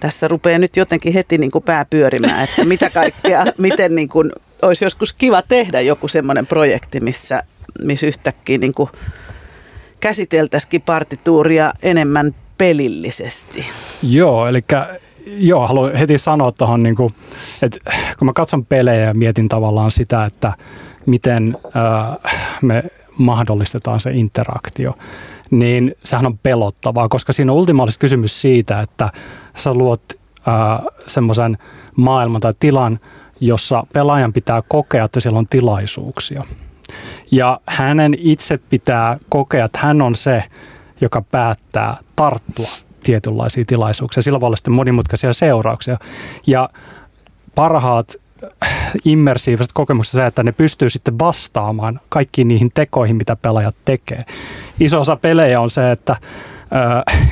tässä 0.00 0.28
rupeaa 0.28 0.58
nyt 0.58 0.76
jotenkin 0.76 1.12
heti 1.12 1.38
niin 1.38 1.50
kuin 1.50 1.64
pää 1.64 1.84
pyörimään, 1.84 2.44
että 2.44 2.64
mitä 2.64 2.90
kaikkea, 2.90 3.44
miten 3.58 3.94
niin 3.94 4.08
kuin, 4.08 4.32
olisi 4.62 4.84
joskus 4.84 5.12
kiva 5.12 5.42
tehdä 5.42 5.80
joku 5.80 6.08
semmoinen 6.08 6.46
projekti, 6.46 7.00
missä, 7.00 7.42
missä 7.82 8.06
yhtäkkiä 8.06 8.58
niin 8.58 8.74
kuin 8.74 8.90
käsiteltäisikin 10.00 10.82
partituuria 10.82 11.72
enemmän 11.82 12.34
pelillisesti. 12.58 13.66
Joo, 14.02 14.48
eli 14.48 14.64
joo, 15.26 15.66
haluan 15.66 15.96
heti 15.96 16.18
sanoa 16.18 16.52
tuohon, 16.52 16.82
niin 16.82 16.96
että 17.62 17.78
kun 18.18 18.26
mä 18.26 18.32
katson 18.32 18.66
pelejä 18.66 19.04
ja 19.04 19.14
mietin 19.14 19.48
tavallaan 19.48 19.90
sitä, 19.90 20.24
että 20.24 20.52
miten 21.06 21.58
äh, 21.76 22.32
me 22.62 22.84
mahdollistetaan 23.18 24.00
se 24.00 24.10
interaktio, 24.10 24.94
niin 25.50 25.94
sehän 26.04 26.26
on 26.26 26.38
pelottavaa, 26.38 27.08
koska 27.08 27.32
siinä 27.32 27.52
on 27.52 27.58
ultimaalisesti 27.58 28.00
kysymys 28.00 28.42
siitä, 28.42 28.80
että 28.80 29.10
sä 29.56 29.74
luot 29.74 30.02
äh, 30.12 30.86
semmoisen 31.06 31.58
maailman 31.96 32.40
tai 32.40 32.52
tilan, 32.60 32.98
jossa 33.40 33.86
pelaajan 33.92 34.32
pitää 34.32 34.62
kokea, 34.68 35.04
että 35.04 35.20
siellä 35.20 35.38
on 35.38 35.46
tilaisuuksia. 35.46 36.44
Ja 37.30 37.60
hänen 37.66 38.16
itse 38.18 38.58
pitää 38.58 39.16
kokea, 39.28 39.64
että 39.64 39.78
hän 39.82 40.02
on 40.02 40.14
se, 40.14 40.44
joka 41.00 41.22
päättää 41.22 41.96
tarttua 42.16 42.83
tietynlaisia 43.04 43.64
tilaisuuksia. 43.66 44.22
Sillä 44.22 44.40
voi 44.40 44.46
olla 44.46 44.56
sitten 44.56 44.72
monimutkaisia 44.74 45.32
seurauksia. 45.32 45.98
Ja 46.46 46.68
parhaat 47.54 48.14
immersiiviset 49.04 49.72
kokemukset 49.72 50.12
se, 50.12 50.26
että 50.26 50.42
ne 50.42 50.52
pystyy 50.52 50.90
sitten 50.90 51.18
vastaamaan 51.18 52.00
kaikkiin 52.08 52.48
niihin 52.48 52.70
tekoihin, 52.74 53.16
mitä 53.16 53.36
pelaajat 53.36 53.76
tekee. 53.84 54.24
Iso 54.80 55.00
osa 55.00 55.16
pelejä 55.16 55.60
on 55.60 55.70
se, 55.70 55.90
että 55.90 56.16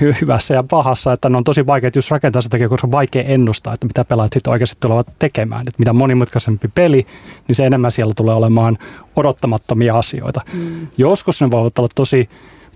hyvässä 0.21 0.55
ja 0.55 0.63
pahassa, 0.63 1.13
että 1.13 1.29
ne 1.29 1.37
on 1.37 1.45
tosi 1.45 1.67
vaikeat 1.67 1.97
just 1.97 2.11
rakentaa 2.11 2.43
sitä, 2.43 2.69
koska 2.69 2.87
on 2.87 2.93
vaikea 2.93 3.23
ennustaa, 3.23 3.75
että 3.75 3.87
mitä 3.87 4.05
pelaajat 4.05 4.33
sitten 4.33 4.51
oikeasti 4.51 4.77
tulevat 4.81 5.07
tekemään. 5.19 5.61
Että 5.61 5.79
mitä 5.79 5.93
monimutkaisempi 5.93 6.69
peli, 6.69 7.07
niin 7.49 7.57
se 7.57 7.67
enemmän 7.67 7.93
siellä 7.93 8.15
tulee 8.17 8.35
olemaan 8.35 8.79
odottamattomia 9.17 9.99
asioita. 9.99 10.41
Mm. 10.53 10.87
Joskus 10.97 11.41
ne 11.41 11.51
voivat 11.51 11.79
olla 11.79 11.89
tosi 11.95 12.29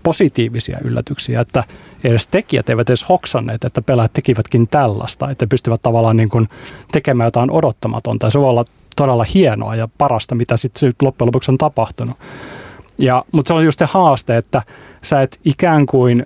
positiivisia 0.03 0.79
yllätyksiä, 0.83 1.41
että 1.41 1.63
edes 2.03 2.27
tekijät 2.27 2.69
eivät 2.69 2.89
edes 2.89 3.09
hoksanneet, 3.09 3.63
että 3.63 3.81
pelaajat 3.81 4.13
tekivätkin 4.13 4.67
tällaista, 4.67 5.29
että 5.29 5.47
pystyvät 5.47 5.81
tavallaan 5.81 6.17
niin 6.17 6.29
kuin 6.29 6.47
tekemään 6.91 7.27
jotain 7.27 7.51
odottamatonta. 7.51 8.27
Ja 8.27 8.31
se 8.31 8.39
voi 8.39 8.49
olla 8.49 8.65
todella 8.95 9.25
hienoa 9.33 9.75
ja 9.75 9.89
parasta, 9.97 10.35
mitä 10.35 10.57
sitten 10.57 10.93
loppujen 11.01 11.27
lopuksi 11.27 11.51
on 11.51 11.57
tapahtunut. 11.57 12.17
Ja, 12.99 13.25
mutta 13.31 13.47
se 13.47 13.53
on 13.53 13.65
just 13.65 13.79
se 13.79 13.85
haaste, 13.85 14.37
että 14.37 14.61
sä 15.01 15.21
et 15.21 15.39
ikään 15.45 15.85
kuin 15.85 16.25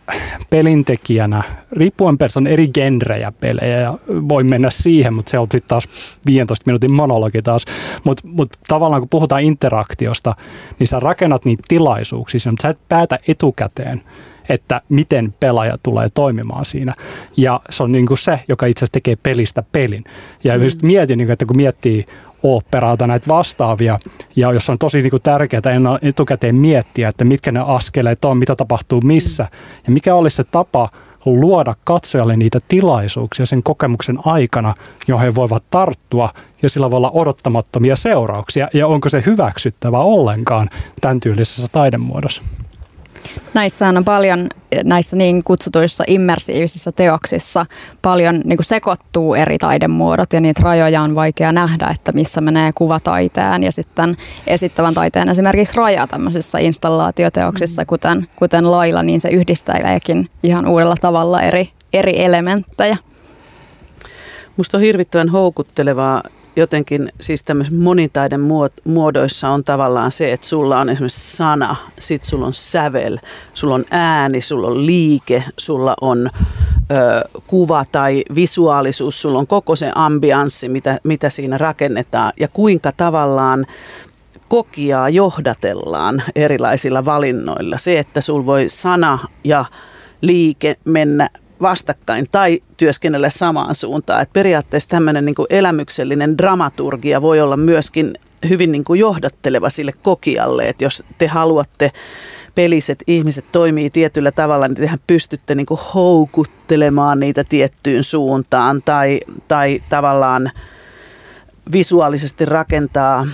pelintekijänä, 0.50 1.44
riippuen 1.72 2.18
person 2.18 2.48
eri 2.48 2.68
genrejä 2.68 3.32
pelejä, 3.32 3.80
ja 3.80 3.98
voi 4.08 4.44
mennä 4.44 4.70
siihen, 4.70 5.14
mutta 5.14 5.30
se 5.30 5.40
on 5.40 5.48
sitten 5.52 5.70
taas 5.70 5.88
15 6.26 6.64
minuutin 6.66 6.94
monologi 6.94 7.42
taas. 7.42 7.66
Mutta 8.04 8.24
mut 8.28 8.50
tavallaan 8.68 9.02
kun 9.02 9.10
puhutaan 9.10 9.42
interaktiosta, 9.42 10.36
niin 10.80 10.88
sä 10.88 11.00
rakennat 11.00 11.46
niitä 11.46 11.64
tilaisuuksia, 11.68 12.52
mutta 12.52 12.62
sä 12.62 12.70
et 12.70 12.80
päätä 12.90 13.20
etukäteen, 13.28 14.02
että 14.52 14.82
miten 14.90 15.34
pelaaja 15.40 15.78
tulee 15.84 16.08
toimimaan 16.14 16.66
siinä. 16.66 16.94
Ja 17.38 17.62
se 17.70 17.84
on 17.84 17.92
niin 17.92 18.06
kuin 18.06 18.18
se, 18.18 18.40
joka 18.48 18.66
itse 18.66 18.80
asiassa 18.80 18.94
tekee 18.94 19.16
pelistä 19.24 19.64
pelin. 19.72 20.04
Ja 20.44 20.58
mm. 20.58 20.64
mietin, 20.84 21.18
niin 21.18 21.28
kuin, 21.28 21.34
että 21.34 21.46
kun 21.46 21.58
miettii 21.58 22.06
oopperaa 22.44 22.98
tai 22.98 23.08
näitä 23.08 23.28
vastaavia, 23.28 24.00
ja 24.36 24.54
jos 24.54 24.70
on 24.70 24.78
tosi 24.78 25.02
niin 25.02 25.10
kuin 25.10 25.22
tärkeää 25.22 25.62
etukäteen 26.02 26.56
miettiä, 26.56 27.10
että 27.10 27.26
mitkä 27.26 27.52
ne 27.52 27.60
askeleet 27.60 28.26
on, 28.26 28.38
mitä 28.38 28.56
tapahtuu 28.56 29.02
missä, 29.04 29.48
ja 29.88 29.92
mikä 29.92 30.16
olisi 30.16 30.36
se 30.36 30.44
tapa 30.44 30.90
luoda 31.26 31.76
katsojalle 31.84 32.38
niitä 32.38 32.60
tilaisuuksia 32.68 33.46
sen 33.46 33.64
kokemuksen 33.64 34.18
aikana, 34.26 34.74
johon 35.08 35.26
he 35.26 35.36
voivat 35.36 35.64
tarttua, 35.70 36.30
ja 36.62 36.70
sillä 36.70 36.92
voi 36.92 36.98
olla 36.98 37.12
odottamattomia 37.14 37.96
seurauksia, 37.96 38.68
ja 38.74 38.88
onko 38.88 39.10
se 39.10 39.24
hyväksyttävä 39.26 40.00
ollenkaan 40.00 40.70
tämän 41.02 41.20
tyylisessä 41.20 41.68
taidemuodossa. 41.72 42.42
Näissä 43.54 43.88
on 43.88 44.06
paljon, 44.06 44.48
näissä 44.84 45.16
niin 45.16 45.44
kutsutuissa 45.44 46.04
immersiivisissä 46.08 46.92
teoksissa 46.92 47.66
paljon 48.02 48.42
niin 48.46 48.58
kuin 48.58 48.66
sekoittuu 48.66 49.36
eri 49.36 49.58
taidemuodot 49.58 50.34
ja 50.34 50.42
niitä 50.42 50.62
rajoja 50.64 51.02
on 51.02 51.16
vaikea 51.16 51.52
nähdä, 51.52 51.88
että 51.88 52.12
missä 52.12 52.42
menee 52.42 52.72
kuvataiteen 52.76 53.64
ja 53.64 53.72
sitten 53.72 54.18
esittävän 54.48 54.94
taiteen 54.94 55.30
esimerkiksi 55.30 55.76
raja 55.76 56.08
tämmöisissä 56.08 56.60
installaatioteoksissa, 56.60 57.82
mm. 57.82 57.86
kuten, 57.86 58.28
kuten 58.36 58.72
Laila, 58.72 59.04
niin 59.04 59.22
se 59.22 59.30
yhdistääkin 59.30 60.30
ihan 60.44 60.68
uudella 60.68 60.96
tavalla 61.02 61.42
eri, 61.42 61.70
eri 61.94 62.24
elementtejä. 62.24 62.98
Musta 64.58 64.78
on 64.78 64.84
hirvittävän 64.84 65.30
houkuttelevaa 65.30 66.24
jotenkin 66.56 67.12
siis 67.22 67.44
tämmöisen 67.44 67.76
monitaiden 67.76 68.42
muodoissa 68.84 69.50
on 69.50 69.64
tavallaan 69.64 70.12
se, 70.12 70.34
että 70.34 70.48
sulla 70.48 70.80
on 70.80 70.90
esimerkiksi 70.90 71.38
sana, 71.38 71.76
sit 72.00 72.24
sulla 72.24 72.46
on 72.46 72.54
sävel, 72.54 73.18
sulla 73.54 73.76
on 73.76 73.86
ääni, 73.92 74.42
sulla 74.42 74.68
on 74.68 74.86
liike, 74.86 75.44
sulla 75.58 75.96
on 76.02 76.30
ö, 76.92 77.40
kuva 77.48 77.86
tai 77.92 78.24
visuaalisuus, 78.36 79.22
sulla 79.22 79.40
on 79.40 79.48
koko 79.48 79.76
se 79.76 79.92
ambianssi, 79.96 80.70
mitä, 80.70 81.00
mitä 81.04 81.30
siinä 81.30 81.58
rakennetaan 81.58 82.34
ja 82.40 82.48
kuinka 82.48 82.92
tavallaan 82.92 83.66
kokiaa 84.48 85.10
johdatellaan 85.10 86.24
erilaisilla 86.36 87.06
valinnoilla. 87.06 87.78
Se, 87.78 88.00
että 88.00 88.22
sulla 88.22 88.46
voi 88.46 88.70
sana 88.70 89.20
ja 89.44 89.66
liike 90.22 90.78
mennä 90.86 91.30
vastakkain 91.62 92.26
tai 92.32 92.60
työskennellä 92.78 93.30
samaan 93.30 93.76
suuntaan. 93.76 94.21
Et 94.21 94.34
periaatteessa 94.34 94.89
tämmöinen 94.89 95.26
niin 95.26 95.36
elämyksellinen 95.50 96.38
dramaturgia 96.38 97.21
voi 97.21 97.41
olla 97.41 97.58
myöskin 97.58 98.13
hyvin 98.50 98.71
niin 98.71 98.84
kuin 98.84 99.00
johdatteleva 99.00 99.69
sille 99.69 99.93
kokijalle, 100.04 100.69
että 100.69 100.84
jos 100.84 101.04
te 101.17 101.28
haluatte 101.28 101.91
peliset 102.56 103.04
ihmiset 103.08 103.45
toimii 103.52 103.89
tietyllä 103.89 104.32
tavalla, 104.32 104.67
niin 104.67 104.76
tehän 104.76 105.00
pystytte 105.08 105.56
niin 105.56 105.65
kuin 105.65 105.80
houkuttelemaan 105.93 107.19
niitä 107.19 107.43
tiettyyn 107.50 108.04
suuntaan 108.04 108.82
tai, 108.86 109.19
tai 109.47 109.82
tavallaan 109.89 110.52
visuaalisesti 111.71 112.45
rakentaa 112.45 113.28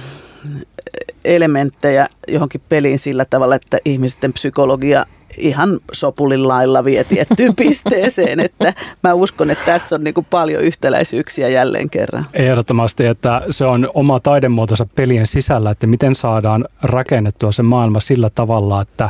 elementtejä 1.25 2.07
johonkin 2.27 2.61
peliin 2.69 2.99
sillä 2.99 3.25
tavalla, 3.25 3.55
että 3.55 3.77
ihmisten 3.85 4.33
psykologia 4.33 5.05
ihan 5.37 5.79
sopulin 5.91 6.47
lailla 6.47 6.85
vie 6.85 7.03
tiettyyn 7.03 7.55
pisteeseen, 7.63 8.39
että 8.39 8.73
mä 9.03 9.13
uskon, 9.13 9.51
että 9.51 9.65
tässä 9.65 9.95
on 9.95 10.03
niin 10.03 10.13
kuin 10.13 10.27
paljon 10.29 10.63
yhtäläisyyksiä 10.63 11.47
jälleen 11.47 11.89
kerran. 11.89 12.25
Ehdottomasti, 12.33 13.05
että 13.05 13.41
se 13.49 13.65
on 13.65 13.89
oma 13.93 14.19
taidemuotonsa 14.19 14.85
pelien 14.95 15.27
sisällä, 15.27 15.71
että 15.71 15.87
miten 15.87 16.15
saadaan 16.15 16.65
rakennettua 16.83 17.51
se 17.51 17.63
maailma 17.63 17.99
sillä 17.99 18.29
tavalla, 18.29 18.81
että 18.81 19.09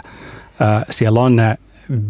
siellä 0.90 1.22
on 1.22 1.36
ne 1.36 1.58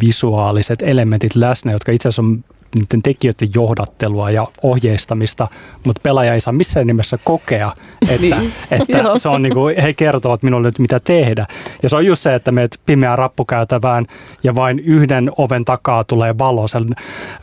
visuaaliset 0.02 0.82
elementit 0.82 1.36
läsnä, 1.36 1.72
jotka 1.72 1.92
itse 1.92 2.10
asiassa 2.10 2.22
on 2.22 2.44
niiden 2.80 3.02
tekijöiden 3.02 3.50
johdattelua 3.56 4.32
ja 4.32 4.48
ohjeistamista, 4.64 5.48
mutta 5.86 6.00
pelaaja 6.04 6.34
ei 6.34 6.42
saa 6.42 6.54
missään 6.54 6.88
nimessä 6.88 7.18
kokea, 7.24 7.74
että, 8.10 8.22
niin. 8.22 8.52
että 8.72 9.18
se 9.18 9.30
on 9.30 9.42
niin 9.42 9.54
kuin, 9.54 9.82
he 9.82 9.94
kertovat 9.94 10.44
minulle 10.44 10.68
nyt 10.68 10.80
mitä 10.80 11.00
tehdä. 11.00 11.46
Ja 11.84 11.90
se 11.90 11.96
on 11.96 12.06
just 12.06 12.22
se, 12.22 12.36
että 12.36 12.52
meet 12.52 12.80
pimeään 12.86 13.18
rappukäytävään 13.18 14.06
ja 14.44 14.56
vain 14.56 14.80
yhden 14.80 15.32
oven 15.38 15.66
takaa 15.66 16.04
tulee 16.04 16.38
valo 16.38 16.68
sen 16.68 16.86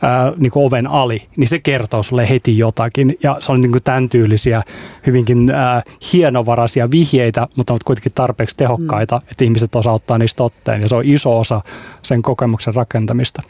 ää, 0.01 0.33
niin 0.37 0.51
kuin 0.51 0.65
oven 0.65 0.87
ali, 0.87 1.27
niin 1.37 1.47
se 1.47 1.59
kertoo 1.59 2.03
sulle 2.03 2.29
heti 2.29 2.57
jotakin. 2.57 3.17
Ja 3.23 3.37
se 3.39 3.51
on 3.51 3.61
niin 3.61 3.71
kuin 3.71 3.83
tämän 3.83 4.09
tyylisiä 4.09 4.63
hyvinkin 5.05 5.51
ää, 5.51 5.81
hienovaraisia 6.13 6.91
vihjeitä, 6.91 7.47
mutta 7.55 7.73
ovat 7.73 7.83
kuitenkin 7.83 8.11
tarpeeksi 8.15 8.57
tehokkaita, 8.57 9.17
mm. 9.17 9.27
että 9.31 9.43
ihmiset 9.43 9.75
osaa 9.75 9.93
ottaa 9.93 10.17
niistä 10.17 10.43
otteen. 10.43 10.81
Ja 10.81 10.89
se 10.89 10.95
on 10.95 11.05
iso 11.05 11.39
osa 11.39 11.61
sen 12.01 12.21
kokemuksen 12.21 12.75
rakentamista 12.75 13.41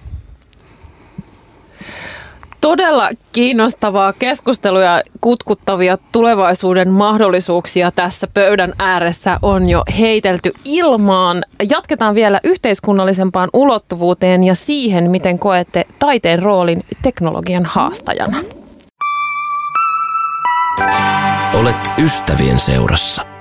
todella 2.66 3.10
kiinnostavaa 3.32 4.14
keskustelua 4.14 4.82
ja 4.82 5.02
kutkuttavia 5.22 5.98
tulevaisuuden 6.12 6.90
mahdollisuuksia 6.90 7.92
tässä 7.92 8.28
pöydän 8.34 8.74
ääressä 8.80 9.40
on 9.42 9.70
jo 9.70 9.84
heitelty 10.00 10.54
ilmaan. 10.66 11.44
Jatketaan 11.70 12.16
vielä 12.16 12.40
yhteiskunnallisempaan 12.44 13.50
ulottuvuuteen 13.54 14.44
ja 14.44 14.56
siihen, 14.56 15.12
miten 15.12 15.40
koette 15.40 15.86
taiteen 16.00 16.44
roolin 16.44 16.84
teknologian 17.02 17.66
haastajana. 17.66 18.38
Olet 21.54 21.94
ystävien 21.98 22.60
seurassa. 22.60 23.35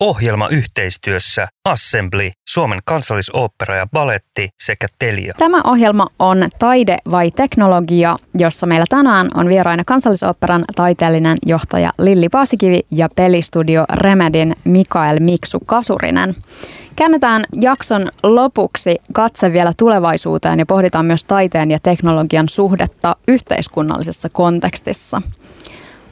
Ohjelma 0.00 0.48
yhteistyössä 0.48 1.48
Assembly, 1.64 2.30
Suomen 2.48 2.78
kansallisooppera 2.84 3.76
ja 3.76 3.86
baletti 3.92 4.48
sekä 4.62 4.86
Telia. 4.98 5.34
Tämä 5.38 5.60
ohjelma 5.64 6.06
on 6.18 6.48
Taide 6.58 6.96
vai 7.10 7.30
teknologia, 7.30 8.16
jossa 8.34 8.66
meillä 8.66 8.86
tänään 8.88 9.26
on 9.34 9.48
vieraina 9.48 9.84
kansallisoopperan 9.84 10.64
taiteellinen 10.76 11.38
johtaja 11.46 11.90
Lilli 11.98 12.28
Paasikivi 12.28 12.80
ja 12.90 13.08
pelistudio 13.16 13.84
Remedin 13.92 14.56
Mikael 14.64 15.20
Miksu 15.20 15.60
Kasurinen. 15.60 16.34
Käännetään 16.96 17.44
jakson 17.60 18.08
lopuksi 18.22 18.96
katse 19.12 19.52
vielä 19.52 19.72
tulevaisuuteen 19.76 20.58
ja 20.58 20.66
pohditaan 20.66 21.06
myös 21.06 21.24
taiteen 21.24 21.70
ja 21.70 21.78
teknologian 21.82 22.48
suhdetta 22.48 23.16
yhteiskunnallisessa 23.28 24.28
kontekstissa. 24.28 25.22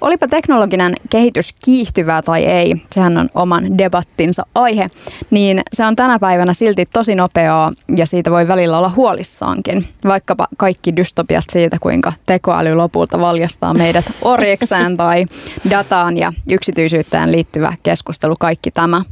Olipa 0.01 0.29
teknologinen 0.29 0.95
kehitys 1.11 1.55
kiihtyvää 1.65 2.23
tai 2.23 2.45
ei, 2.45 2.75
sehän 2.91 3.19
on 3.19 3.29
oman 3.35 3.79
debattinsa 3.79 4.47
aihe, 4.55 4.87
niin 5.31 5.63
se 5.73 5.85
on 5.85 5.97
tänä 5.97 6.19
päivänä 6.19 6.55
silti 6.55 6.85
tosi 6.93 7.15
nopeaa 7.15 7.73
ja 7.97 8.07
siitä 8.07 8.31
voi 8.31 8.49
välillä 8.49 8.79
olla 8.79 8.93
huolissaankin. 8.97 9.89
Vaikkapa 10.05 10.49
kaikki 10.57 10.97
dystopiat 10.97 11.45
siitä, 11.53 11.77
kuinka 11.81 12.13
tekoäly 12.27 12.75
lopulta 12.75 13.21
valjastaa 13.21 13.75
meidät 13.75 14.05
orjekseen 14.23 14.97
tai 14.97 15.27
dataan 15.71 16.17
ja 16.17 16.33
yksityisyyteen 16.51 17.33
liittyvä 17.33 17.73
keskustelu, 17.83 18.35
kaikki 18.41 18.71
tämä. 18.71 19.03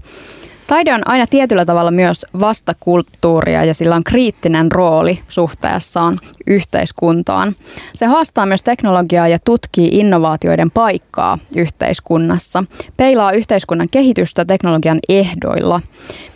Taide 0.66 0.94
on 0.94 1.09
aina 1.09 1.27
tietyllä 1.27 1.64
tavalla 1.64 1.90
myös 1.90 2.27
vastakulttuuria 2.40 3.64
ja 3.64 3.74
sillä 3.74 3.96
on 3.96 4.05
kriittinen 4.05 4.72
rooli 4.72 5.20
suhteessaan 5.29 6.20
yhteiskuntaan. 6.46 7.57
Se 7.92 8.07
haastaa 8.07 8.46
myös 8.46 8.62
teknologiaa 8.62 9.29
ja 9.29 9.38
tutkii 9.44 9.88
innovaatioiden 9.92 10.70
paikkaa 10.70 11.38
yhteiskunnassa. 11.57 12.64
Peilaa 12.96 13.33
yhteiskunnan 13.33 13.88
kehitystä 13.90 14.44
teknologian 14.44 14.98
ehdoilla. 15.09 15.81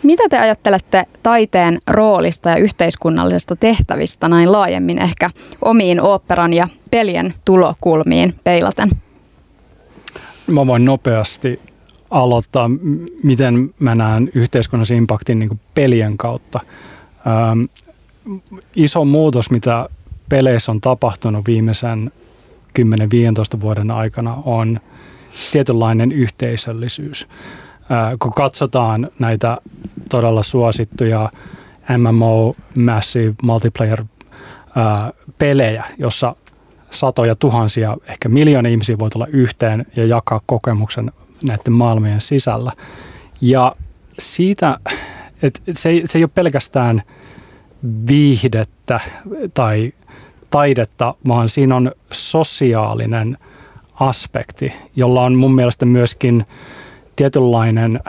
Mitä 0.03 0.23
te 0.29 0.39
ajattelette 0.39 1.03
taiteen 1.23 1.79
roolista 1.87 2.49
ja 2.49 2.55
yhteiskunnallisesta 2.55 3.55
tehtävistä 3.55 4.29
näin 4.29 4.51
laajemmin 4.51 4.99
ehkä 4.99 5.29
omiin 5.61 6.01
oopperan 6.01 6.53
ja 6.53 6.67
pelien 6.91 7.33
tulokulmiin 7.45 8.35
peilaten? 8.43 8.89
Mä 10.47 10.67
voin 10.67 10.85
nopeasti 10.85 11.68
aloittaa, 12.09 12.69
miten 13.23 13.73
mä 13.79 13.95
näen 13.95 14.31
yhteiskunnallisen 14.35 14.97
impaktin 14.97 15.39
niin 15.39 15.59
pelien 15.73 16.17
kautta. 16.17 16.59
Ähm, 17.27 17.61
iso 18.75 19.05
muutos, 19.05 19.51
mitä 19.51 19.89
peleissä 20.29 20.71
on 20.71 20.81
tapahtunut 20.81 21.47
viimeisen 21.47 22.11
10-15 23.57 23.61
vuoden 23.61 23.91
aikana, 23.91 24.37
on 24.45 24.79
tietynlainen 25.51 26.11
yhteisöllisyys. 26.11 27.27
Äh, 27.91 28.13
kun 28.19 28.33
katsotaan 28.33 29.09
näitä 29.19 29.57
todella 30.09 30.43
suosittuja 30.43 31.29
MMO, 31.97 32.55
Massive 32.75 33.33
Multiplayer 33.43 34.03
äh, 34.77 35.93
jossa 35.97 36.35
satoja 36.91 37.35
tuhansia, 37.35 37.97
ehkä 38.07 38.29
miljoonia 38.29 38.71
ihmisiä 38.71 38.99
voi 38.99 39.09
tulla 39.09 39.27
yhteen 39.27 39.85
ja 39.95 40.05
jakaa 40.05 40.41
kokemuksen 40.45 41.11
näiden 41.43 41.73
maailmojen 41.73 42.21
sisällä. 42.21 42.71
Ja 43.41 43.75
siitä 44.19 44.79
et 45.43 45.61
se, 45.73 46.01
se 46.05 46.17
ei 46.17 46.23
ole 46.23 46.31
pelkästään 46.35 47.01
viihdettä 48.07 48.99
tai 49.53 49.93
taidetta, 50.49 51.15
vaan 51.27 51.49
siinä 51.49 51.75
on 51.75 51.91
sosiaalinen 52.11 53.37
aspekti, 53.99 54.73
jolla 54.95 55.23
on 55.23 55.35
mun 55.35 55.55
mielestä 55.55 55.85
myöskin 55.85 56.45
tietynlainen 57.15 57.99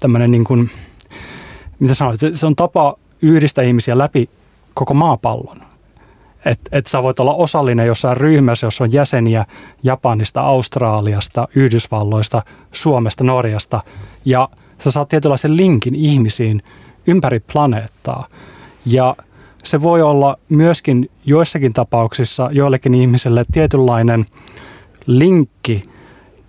tämmöinen 0.00 0.30
niin 0.30 0.44
kuin, 0.44 0.70
mitä 1.78 1.94
sanoit, 1.94 2.20
se 2.32 2.46
on 2.46 2.56
tapa 2.56 2.94
yhdistää 3.22 3.64
ihmisiä 3.64 3.98
läpi 3.98 4.30
koko 4.74 4.94
maapallon. 4.94 5.67
Että 6.44 6.68
et 6.72 6.86
sä 6.86 7.02
voit 7.02 7.20
olla 7.20 7.34
osallinen 7.34 7.86
jossain 7.86 8.16
ryhmässä, 8.16 8.66
jossa 8.66 8.84
on 8.84 8.92
jäseniä 8.92 9.44
Japanista, 9.82 10.40
Australiasta, 10.40 11.48
Yhdysvalloista, 11.54 12.42
Suomesta, 12.72 13.24
Norjasta 13.24 13.80
ja 14.24 14.48
sä 14.84 14.90
saat 14.90 15.08
tietynlaisen 15.08 15.56
linkin 15.56 15.94
ihmisiin 15.94 16.62
ympäri 17.06 17.40
planeettaa. 17.52 18.28
Ja 18.86 19.16
se 19.64 19.82
voi 19.82 20.02
olla 20.02 20.38
myöskin 20.48 21.10
joissakin 21.24 21.72
tapauksissa 21.72 22.50
joillekin 22.52 22.94
ihmisille 22.94 23.44
tietynlainen 23.52 24.26
linkki 25.06 25.82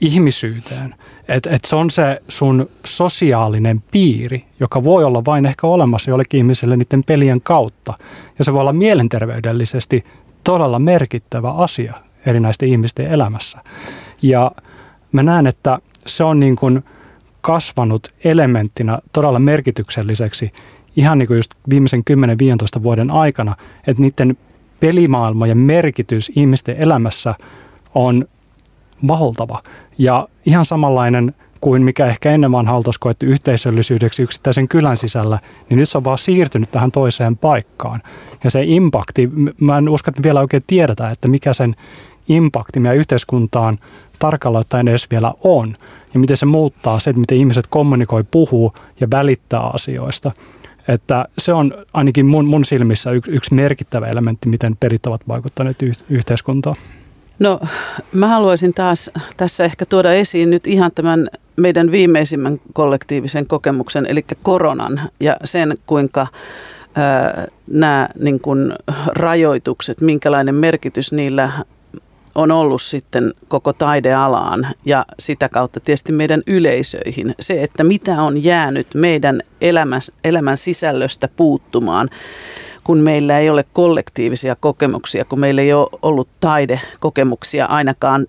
ihmisyyteen. 0.02 0.96
Että 1.30 1.50
et 1.50 1.66
se 1.66 1.76
on 1.76 1.92
se 1.92 2.22
sun 2.28 2.70
sosiaalinen 2.86 3.84
piiri, 3.92 4.46
joka 4.60 4.84
voi 4.84 5.04
olla 5.04 5.26
vain 5.26 5.46
ehkä 5.46 5.68
olemassa 5.68 6.12
jollekin 6.12 6.38
ihmiselle 6.38 6.78
niiden 6.78 7.04
pelien 7.04 7.42
kautta. 7.42 7.94
Ja 8.40 8.46
se 8.46 8.54
voi 8.54 8.62
olla 8.62 8.74
mielenterveydellisesti 8.74 10.04
todella 10.44 10.80
merkittävä 10.80 11.52
asia 11.52 11.94
erinäisten 12.26 12.70
ihmisten 12.70 13.08
elämässä. 13.08 13.60
Ja 14.22 14.52
mä 15.12 15.24
näen, 15.24 15.48
että 15.48 15.80
se 16.06 16.24
on 16.24 16.40
niin 16.40 16.56
kuin 16.56 16.84
kasvanut 17.42 18.08
elementtinä 18.24 19.00
todella 19.14 19.40
merkitykselliseksi 19.40 20.52
ihan 20.96 21.18
niin 21.18 21.28
kuin 21.28 21.36
just 21.36 21.52
viimeisen 21.70 22.04
10-15 22.80 22.84
vuoden 22.84 23.12
aikana, 23.12 23.56
että 23.88 24.02
niiden 24.02 24.38
pelimaailmojen 24.80 25.58
merkitys 25.58 26.32
ihmisten 26.36 26.76
elämässä 26.80 27.36
on 27.96 28.26
valtava. 29.08 29.64
Ja 30.00 30.28
ihan 30.46 30.66
samanlainen 30.66 31.36
kuin 31.62 31.82
mikä 31.82 32.06
ehkä 32.06 32.32
ennen 32.32 32.52
vanha 32.52 32.76
oltaisiin 32.76 33.00
koettu 33.00 33.26
yhteisöllisyydeksi 33.26 34.24
yksittäisen 34.24 34.68
kylän 34.68 34.98
sisällä, 34.98 35.40
niin 35.70 35.78
nyt 35.78 35.90
se 35.90 35.98
on 35.98 36.04
vaan 36.04 36.18
siirtynyt 36.18 36.72
tähän 36.72 36.92
toiseen 36.92 37.38
paikkaan. 37.38 38.02
Ja 38.44 38.50
se 38.50 38.64
impakti, 38.64 39.30
mä 39.60 39.78
en 39.78 39.90
usko, 39.90 40.12
että 40.12 40.24
vielä 40.24 40.40
oikein 40.40 40.64
tiedetä, 40.68 41.10
että 41.10 41.28
mikä 41.28 41.54
sen 41.54 41.76
impakti 42.30 42.80
meidän 42.80 42.98
yhteiskuntaan 42.98 43.78
tarkalleen 44.20 44.60
ottaen 44.60 44.88
edes 44.88 45.12
vielä 45.12 45.34
on. 45.44 45.76
Ja 46.14 46.20
miten 46.20 46.38
se 46.38 46.46
muuttaa 46.46 47.00
se, 47.00 47.10
että 47.10 47.20
miten 47.20 47.38
ihmiset 47.38 47.68
kommunikoi, 47.70 48.24
puhuu 48.24 48.74
ja 49.00 49.08
välittää 49.12 49.62
asioista. 49.62 50.32
Että 50.88 51.26
se 51.38 51.54
on 51.54 51.74
ainakin 51.94 52.26
mun, 52.26 52.46
mun 52.46 52.66
silmissä 52.66 53.12
yksi, 53.12 53.54
merkittävä 53.54 54.08
elementti, 54.08 54.50
miten 54.50 54.78
perit 54.80 55.06
ovat 55.06 55.28
vaikuttaneet 55.28 55.78
yhteiskuntaan. 56.10 56.76
No 57.40 57.60
mä 58.14 58.28
haluaisin 58.28 58.74
taas 58.74 59.12
tässä 59.38 59.64
ehkä 59.64 59.86
tuoda 59.86 60.14
esiin 60.14 60.50
nyt 60.50 60.68
ihan 60.68 60.92
tämän 60.96 61.28
meidän 61.56 61.92
viimeisimmän 61.92 62.62
kollektiivisen 62.74 63.48
kokemuksen, 63.48 64.06
eli 64.06 64.26
koronan 64.44 65.02
ja 65.20 65.38
sen, 65.44 65.78
kuinka 65.86 66.28
nämä 67.68 68.10
niin 68.20 68.40
kuin, 68.40 68.74
rajoitukset, 69.08 70.02
minkälainen 70.02 70.56
merkitys 70.56 71.12
niillä 71.12 71.52
on 72.36 72.52
ollut 72.52 72.82
sitten 72.82 73.34
koko 73.48 73.74
taidealaan 73.74 74.68
ja 74.86 75.06
sitä 75.20 75.50
kautta 75.50 75.80
tietysti 75.80 76.12
meidän 76.12 76.42
yleisöihin. 76.48 77.36
Se, 77.40 77.64
että 77.64 77.84
mitä 77.84 78.22
on 78.22 78.44
jäänyt 78.44 78.88
meidän 78.94 79.42
elämän, 79.62 80.02
elämän 80.24 80.58
sisällöstä 80.58 81.30
puuttumaan 81.36 82.10
kun 82.90 82.98
meillä 82.98 83.40
ei 83.40 83.50
ole 83.50 83.66
kollektiivisia 83.74 84.56
kokemuksia, 84.56 85.26
kun 85.26 85.40
meillä 85.40 85.62
ei 85.62 85.74
ole 85.74 85.88
ollut 86.02 86.28
taidekokemuksia, 86.40 87.66
ainakaan 87.66 88.26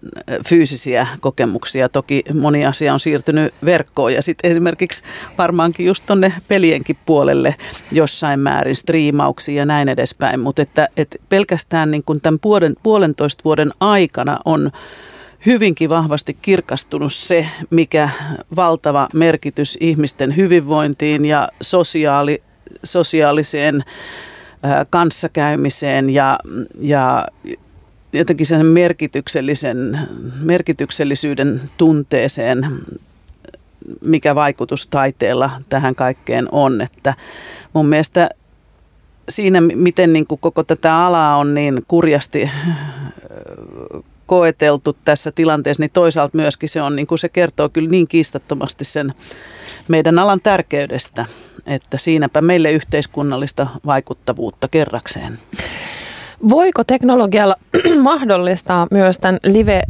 fyysisiä 0.48 1.06
kokemuksia. 1.20 1.88
Toki 1.88 2.22
moni 2.34 2.66
asia 2.66 2.92
on 2.92 3.00
siirtynyt 3.00 3.54
verkkoon 3.64 4.14
ja 4.14 4.22
sitten 4.22 4.50
esimerkiksi 4.50 5.02
varmaankin 5.38 5.86
just 5.86 6.06
tuonne 6.06 6.32
pelienkin 6.48 6.96
puolelle 7.06 7.54
jossain 7.92 8.40
määrin 8.40 8.76
striimauksia 8.76 9.54
ja 9.54 9.66
näin 9.66 9.88
edespäin. 9.88 10.40
Mutta 10.40 10.62
että, 10.62 10.88
että 10.96 11.16
pelkästään 11.28 11.90
niin 11.90 12.04
kuin 12.04 12.20
tämän 12.20 12.40
puolen, 12.40 12.74
puolentoista 12.82 13.44
vuoden 13.44 13.70
aikana 13.80 14.38
on 14.44 14.70
hyvinkin 15.46 15.90
vahvasti 15.90 16.36
kirkastunut 16.42 17.12
se, 17.12 17.46
mikä 17.70 18.10
valtava 18.56 19.08
merkitys 19.14 19.78
ihmisten 19.80 20.36
hyvinvointiin 20.36 21.24
ja 21.24 21.48
sosiaali, 21.60 22.42
sosiaaliseen 22.84 23.84
kanssakäymiseen 24.90 26.10
ja, 26.10 26.38
ja 26.80 27.26
jotenkin 28.12 28.46
sen 28.46 28.66
merkityksellisen, 28.66 30.08
merkityksellisyyden 30.40 31.60
tunteeseen, 31.76 32.66
mikä 34.04 34.34
vaikutus 34.34 34.86
taiteella 34.86 35.50
tähän 35.68 35.94
kaikkeen 35.94 36.48
on. 36.52 36.80
Että 36.80 37.14
mun 37.72 37.86
mielestä 37.86 38.28
siinä, 39.28 39.60
miten 39.60 40.12
niin 40.12 40.26
kuin 40.26 40.38
koko 40.40 40.62
tätä 40.62 40.96
alaa 40.96 41.36
on 41.36 41.54
niin 41.54 41.82
kurjasti 41.88 42.50
koeteltu 44.26 44.96
tässä 45.04 45.32
tilanteessa, 45.32 45.82
niin 45.82 45.90
toisaalta 45.92 46.36
myöskin 46.36 46.68
se, 46.68 46.82
on, 46.82 46.96
niin 46.96 47.06
kuin 47.06 47.18
se 47.18 47.28
kertoo 47.28 47.68
kyllä 47.68 47.90
niin 47.90 48.08
kiistattomasti 48.08 48.84
sen 48.84 49.14
meidän 49.88 50.18
alan 50.18 50.40
tärkeydestä 50.42 51.26
että 51.66 51.98
siinäpä 51.98 52.40
meille 52.40 52.72
yhteiskunnallista 52.72 53.66
vaikuttavuutta 53.86 54.68
kerrakseen. 54.68 55.38
Voiko 56.48 56.84
teknologialla 56.84 57.56
mahdollistaa 58.02 58.86
myös 58.90 59.18
tämän 59.18 59.38
live 59.44 59.82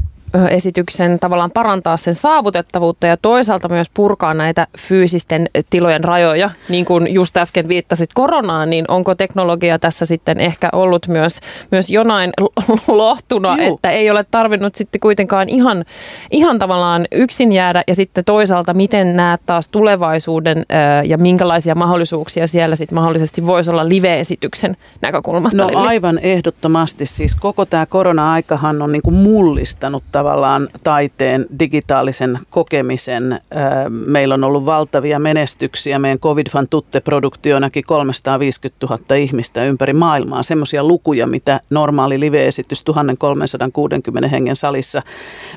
esityksen 0.50 1.18
tavallaan 1.18 1.50
parantaa 1.50 1.96
sen 1.96 2.14
saavutettavuutta 2.14 3.06
ja 3.06 3.16
toisaalta 3.16 3.68
myös 3.68 3.90
purkaa 3.94 4.34
näitä 4.34 4.66
fyysisten 4.78 5.48
tilojen 5.70 6.04
rajoja. 6.04 6.50
Niin 6.68 6.84
kuin 6.84 7.14
just 7.14 7.36
äsken 7.36 7.68
viittasit 7.68 8.10
koronaan, 8.14 8.70
niin 8.70 8.84
onko 8.88 9.14
teknologia 9.14 9.78
tässä 9.78 10.06
sitten 10.06 10.40
ehkä 10.40 10.68
ollut 10.72 11.08
myös, 11.08 11.40
myös 11.70 11.90
jonain 11.90 12.32
lohtuna, 12.88 13.56
Juu. 13.58 13.74
että 13.74 13.90
ei 13.90 14.10
ole 14.10 14.24
tarvinnut 14.30 14.74
sitten 14.74 15.00
kuitenkaan 15.00 15.48
ihan, 15.48 15.84
ihan 16.30 16.58
tavallaan 16.58 17.06
yksin 17.12 17.52
jäädä 17.52 17.84
ja 17.86 17.94
sitten 17.94 18.24
toisaalta 18.24 18.74
miten 18.74 19.16
näet 19.16 19.40
taas 19.46 19.68
tulevaisuuden 19.68 20.66
ja 21.04 21.18
minkälaisia 21.18 21.74
mahdollisuuksia 21.74 22.46
siellä 22.46 22.76
sitten 22.76 22.94
mahdollisesti 22.94 23.46
voisi 23.46 23.70
olla 23.70 23.88
live-esityksen 23.88 24.76
näkökulmasta? 25.00 25.62
No 25.62 25.70
aivan 25.74 26.18
ehdottomasti. 26.18 27.06
Siis 27.06 27.34
koko 27.34 27.66
tämä 27.66 27.86
korona-aikahan 27.86 28.82
on 28.82 28.92
niin 28.92 29.02
kuin 29.02 29.14
mullistanut 29.14 30.04
tavallaan 30.20 30.68
taiteen 30.82 31.46
digitaalisen 31.58 32.38
kokemisen. 32.50 33.40
Meillä 33.88 34.34
on 34.34 34.44
ollut 34.44 34.66
valtavia 34.66 35.18
menestyksiä. 35.18 35.98
Meidän 35.98 36.18
Covid 36.18 36.46
Fan 36.50 36.68
Tutte-produktio 36.68 37.58
näki 37.58 37.82
350 37.82 38.86
000 38.86 39.16
ihmistä 39.16 39.64
ympäri 39.64 39.92
maailmaa. 39.92 40.42
Semmoisia 40.42 40.84
lukuja, 40.84 41.26
mitä 41.26 41.60
normaali 41.70 42.20
live-esitys 42.20 42.84
1360 42.84 44.28
hengen 44.28 44.56
salissa 44.56 45.02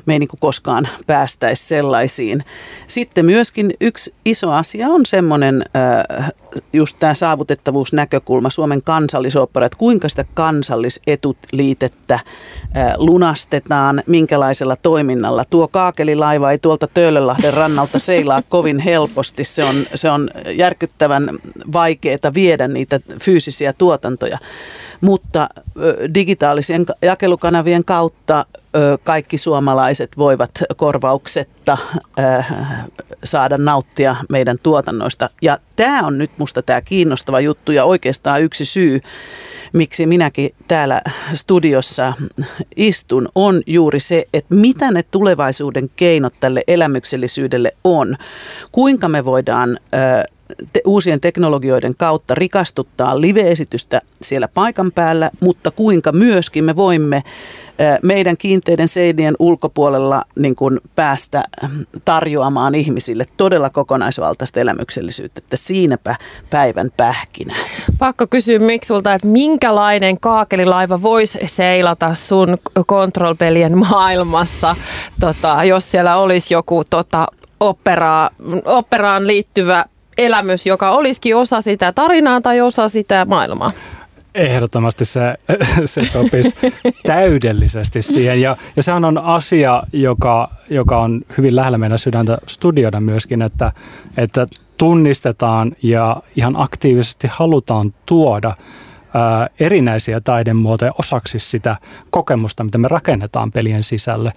me 0.06 0.12
ei 0.12 0.18
niin 0.18 0.28
koskaan 0.40 0.88
päästäisi 1.06 1.66
sellaisiin. 1.66 2.44
Sitten 2.86 3.26
myöskin 3.26 3.70
yksi 3.80 4.14
iso 4.24 4.52
asia 4.52 4.88
on 4.88 5.06
semmoinen 5.06 5.64
just 6.72 6.96
tämä 7.00 7.14
saavutettavuusnäkökulma, 7.14 8.50
Suomen 8.50 8.82
kansallisopera, 8.82 9.66
että 9.66 9.78
kuinka 9.78 10.08
sitä 10.08 10.24
kansallisetut-liitettä 10.34 12.20
lunastetaan, 12.96 14.02
minkälaisella 14.54 14.76
toiminnalla. 14.76 15.44
Tuo 15.50 15.68
kaakelilaiva 15.68 16.50
ei 16.50 16.58
tuolta 16.58 16.88
Töölönlahden 16.94 17.54
rannalta 17.54 17.98
seilaa 17.98 18.42
kovin 18.48 18.78
helposti. 18.78 19.44
Se 19.44 19.64
on, 19.64 19.74
se 19.94 20.10
on 20.10 20.28
järkyttävän 20.50 21.28
vaikeaa 21.72 22.34
viedä 22.34 22.68
niitä 22.68 23.00
fyysisiä 23.20 23.72
tuotantoja 23.72 24.38
mutta 25.00 25.48
digitaalisien 26.14 26.86
jakelukanavien 27.02 27.84
kautta 27.84 28.46
kaikki 29.04 29.38
suomalaiset 29.38 30.10
voivat 30.18 30.50
korvauksetta 30.76 31.78
saada 33.24 33.58
nauttia 33.58 34.16
meidän 34.28 34.56
tuotannoista. 34.62 35.30
Ja 35.42 35.58
tämä 35.76 36.06
on 36.06 36.18
nyt 36.18 36.30
musta 36.38 36.62
tämä 36.62 36.80
kiinnostava 36.80 37.40
juttu 37.40 37.72
ja 37.72 37.84
oikeastaan 37.84 38.42
yksi 38.42 38.64
syy, 38.64 39.00
miksi 39.74 40.06
minäkin 40.06 40.54
täällä 40.68 41.02
studiossa 41.34 42.12
istun, 42.76 43.28
on 43.34 43.62
juuri 43.66 44.00
se, 44.00 44.26
että 44.34 44.54
mitä 44.54 44.90
ne 44.90 45.02
tulevaisuuden 45.10 45.90
keinot 45.96 46.34
tälle 46.40 46.62
elämyksellisyydelle 46.66 47.72
on. 47.84 48.16
Kuinka 48.72 49.08
me 49.08 49.24
voidaan 49.24 49.78
te, 50.72 50.80
uusien 50.84 51.20
teknologioiden 51.20 51.94
kautta 51.96 52.34
rikastuttaa 52.34 53.20
live-esitystä 53.20 54.00
siellä 54.22 54.48
paikan 54.48 54.92
päällä, 54.92 55.30
mutta 55.40 55.70
kuinka 55.70 56.12
myöskin 56.12 56.64
me 56.64 56.76
voimme 56.76 57.22
meidän 58.02 58.36
kiinteiden 58.36 58.88
seinien 58.88 59.34
ulkopuolella 59.38 60.24
niin 60.38 60.56
kuin 60.56 60.80
päästä 60.96 61.44
tarjoamaan 62.04 62.74
ihmisille 62.74 63.26
todella 63.36 63.70
kokonaisvaltaista 63.70 64.60
elämyksellisyyttä, 64.60 65.38
että 65.38 65.56
siinäpä 65.56 66.16
päivän 66.50 66.90
pähkinä. 66.96 67.54
Pakko 67.98 68.26
kysyä 68.26 68.58
Miksulta, 68.58 69.14
että 69.14 69.26
minkälainen 69.26 70.20
kaakelilaiva 70.20 71.02
voisi 71.02 71.38
seilata 71.46 72.14
sun 72.14 72.58
kontrolpelien 72.86 73.78
maailmassa, 73.78 74.76
tota, 75.20 75.64
jos 75.64 75.90
siellä 75.90 76.16
olisi 76.16 76.54
joku 76.54 76.84
tota, 76.90 77.26
operaa, 77.60 78.30
operaan 78.64 79.26
liittyvä 79.26 79.84
elämys, 80.18 80.66
joka 80.66 80.90
olisikin 80.90 81.36
osa 81.36 81.60
sitä 81.60 81.92
tarinaa 81.92 82.40
tai 82.40 82.60
osa 82.60 82.88
sitä 82.88 83.24
maailmaa? 83.24 83.72
Ehdottomasti 84.34 85.04
se, 85.04 85.20
se 85.84 86.04
sopisi 86.04 86.56
täydellisesti 87.06 88.02
siihen. 88.02 88.40
Ja, 88.40 88.56
ja 88.76 88.82
sehän 88.82 89.04
on 89.04 89.18
asia, 89.18 89.82
joka, 89.92 90.50
joka 90.70 90.98
on 90.98 91.22
hyvin 91.38 91.56
lähellä 91.56 91.78
meidän 91.78 91.98
sydäntä 91.98 92.38
studioida 92.46 93.00
myöskin, 93.00 93.42
että, 93.42 93.72
että 94.16 94.46
tunnistetaan 94.76 95.72
ja 95.82 96.16
ihan 96.36 96.54
aktiivisesti 96.56 97.28
halutaan 97.30 97.94
tuoda 98.06 98.54
ää, 99.14 99.48
erinäisiä 99.60 100.20
taidemuotoja 100.20 100.92
osaksi 100.98 101.38
sitä 101.38 101.76
kokemusta, 102.10 102.64
mitä 102.64 102.78
me 102.78 102.88
rakennetaan 102.88 103.52
pelien 103.52 103.82
sisälle. 103.82 104.32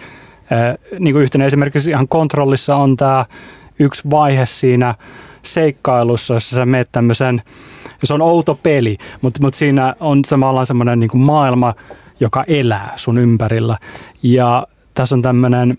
Ää, 0.51 0.75
niin 0.99 1.13
kuin 1.13 1.23
yhtenä 1.23 1.45
esimerkiksi 1.45 1.89
ihan 1.89 2.07
kontrollissa 2.07 2.75
on 2.75 2.95
tämä 2.95 3.25
yksi 3.79 4.09
vaihe 4.09 4.45
siinä 4.45 4.95
seikkailussa, 5.43 6.33
jossa 6.33 6.55
sä 6.55 6.65
meet 6.65 6.89
tämmöisen– 6.91 7.41
se 8.03 8.13
on 8.13 8.21
outo 8.21 8.55
peli, 8.63 8.97
mutta, 9.21 9.41
mutta 9.41 9.57
siinä 9.57 9.95
on 9.99 10.25
samalla 10.25 10.65
semmoinen 10.65 10.99
niin 10.99 11.17
maailma, 11.17 11.73
joka 12.19 12.43
elää 12.47 12.93
sun 12.95 13.19
ympärillä. 13.19 13.77
Ja 14.23 14.67
tässä 14.93 15.15
on 15.15 15.21
tämmöinen 15.21 15.77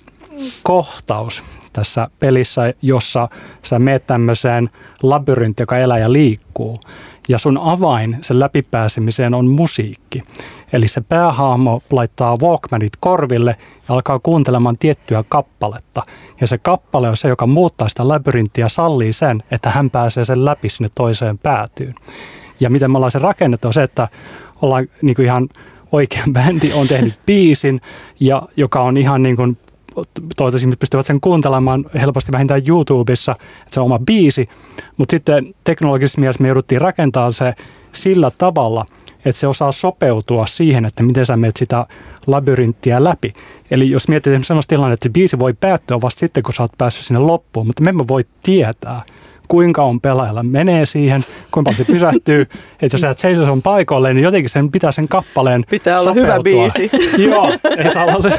kohtaus 0.62 1.42
tässä 1.72 2.08
pelissä, 2.20 2.74
jossa 2.82 3.28
sä 3.62 3.78
meet 3.78 4.06
tämmöiseen 4.06 4.70
labyrinttiin, 5.02 5.62
joka 5.62 5.78
elää 5.78 5.98
ja 5.98 6.12
liikkuu. 6.12 6.80
Ja 7.28 7.38
sun 7.38 7.58
avain 7.58 8.18
sen 8.20 8.40
läpipääsemiseen 8.40 9.34
on 9.34 9.46
musiikki. 9.46 10.22
Eli 10.72 10.88
se 10.88 11.00
päähahmo 11.00 11.82
laittaa 11.90 12.36
Walkmanit 12.42 12.92
korville 13.00 13.56
ja 13.88 13.94
alkaa 13.94 14.18
kuuntelemaan 14.18 14.78
tiettyä 14.78 15.24
kappaletta. 15.28 16.02
Ja 16.40 16.46
se 16.46 16.58
kappale 16.58 17.08
on 17.08 17.16
se, 17.16 17.28
joka 17.28 17.46
muuttaa 17.46 17.88
sitä 17.88 18.08
labyrinttiä 18.08 18.64
ja 18.64 18.68
sallii 18.68 19.12
sen, 19.12 19.42
että 19.50 19.70
hän 19.70 19.90
pääsee 19.90 20.24
sen 20.24 20.44
läpi 20.44 20.68
sinne 20.68 20.88
toiseen 20.94 21.38
päätyyn. 21.38 21.94
Ja 22.60 22.70
miten 22.70 22.90
me 22.90 22.98
ollaan 22.98 23.10
se 23.10 23.18
rakennettu 23.18 23.68
on 23.68 23.74
se, 23.74 23.82
että 23.82 24.08
ollaan 24.62 24.86
niin 25.02 25.16
kuin 25.16 25.26
ihan 25.26 25.48
oikea 25.92 26.24
bändi 26.32 26.72
on 26.72 26.88
tehnyt 26.88 27.18
biisin, 27.26 27.80
ja 28.20 28.42
joka 28.56 28.82
on 28.82 28.96
ihan 28.96 29.22
niin 29.22 29.36
kuin 29.36 29.58
toivottavasti 30.14 30.64
ihmiset 30.64 30.80
pystyvät 30.80 31.06
sen 31.06 31.20
kuuntelemaan 31.20 31.84
helposti 31.94 32.32
vähintään 32.32 32.62
YouTubessa, 32.68 33.32
että 33.32 33.74
se 33.74 33.80
on 33.80 33.86
oma 33.86 33.98
biisi, 33.98 34.46
mutta 34.96 35.10
sitten 35.10 35.54
teknologisessa 35.64 36.20
mielessä 36.20 36.42
me 36.42 36.48
jouduttiin 36.48 36.80
rakentamaan 36.80 37.32
se 37.32 37.54
sillä 37.92 38.30
tavalla, 38.38 38.86
että 39.24 39.40
se 39.40 39.46
osaa 39.46 39.72
sopeutua 39.72 40.46
siihen, 40.46 40.84
että 40.84 41.02
miten 41.02 41.26
sä 41.26 41.36
menet 41.36 41.56
sitä 41.56 41.86
labyrinttiä 42.26 43.04
läpi. 43.04 43.32
Eli 43.70 43.90
jos 43.90 44.08
mietit 44.08 44.44
sellaista 44.44 44.68
tilannetta, 44.68 44.94
että 44.94 45.04
se 45.04 45.12
biisi 45.12 45.38
voi 45.38 45.54
päättyä 45.54 46.00
vasta 46.00 46.20
sitten, 46.20 46.42
kun 46.42 46.54
sä 46.54 46.62
oot 46.62 46.72
päässyt 46.78 47.04
sinne 47.04 47.20
loppuun, 47.20 47.66
mutta 47.66 47.82
me 47.82 47.90
emme 47.90 48.04
voi 48.08 48.24
tietää, 48.42 49.02
kuinka 49.48 49.82
on 49.82 50.00
pelaajalla 50.00 50.42
menee 50.42 50.86
siihen, 50.86 51.24
kuinka 51.50 51.72
se 51.72 51.84
pysähtyy. 51.84 52.42
että 52.82 52.94
jos 52.94 53.00
sä 53.00 53.10
et 53.10 53.18
seiso 53.18 53.46
sen 53.46 53.62
paikoille, 53.62 54.14
niin 54.14 54.24
jotenkin 54.24 54.48
sen 54.50 54.70
pitää 54.70 54.92
sen 54.92 55.08
kappaleen 55.08 55.64
Pitää 55.70 56.00
olla 56.00 56.10
sopeutua. 56.10 56.32
hyvä 56.32 56.42
biisi. 56.42 56.90
Joo, 57.30 57.52
ei 57.78 57.90
saa 57.90 58.04
olla. 58.04 58.30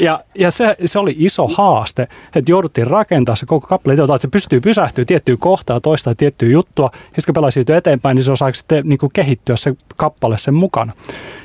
Ja, 0.00 0.20
ja 0.38 0.50
se, 0.50 0.76
se, 0.86 0.98
oli 0.98 1.14
iso 1.18 1.48
haaste, 1.48 2.08
että 2.34 2.52
jouduttiin 2.52 2.86
rakentaa 2.86 3.36
se 3.36 3.46
koko 3.46 3.66
kappale, 3.66 3.94
että 3.94 4.18
se 4.18 4.28
pystyy 4.28 4.60
pysähtyä 4.60 5.04
tiettyä 5.04 5.36
kohtaa, 5.38 5.80
toista 5.80 6.14
tiettyä 6.14 6.48
juttua. 6.48 6.90
Ja 6.92 6.98
sitten 7.00 7.24
kun 7.26 7.34
pelaaja 7.34 7.50
siirtyy 7.50 7.76
eteenpäin, 7.76 8.14
niin 8.14 8.24
se 8.24 8.32
osaa 8.32 8.52
sitten 8.52 8.82
niin 8.88 8.98
kuin 8.98 9.10
kehittyä 9.12 9.56
se 9.56 9.74
kappale 9.96 10.38
sen 10.38 10.54
mukana. 10.54 10.92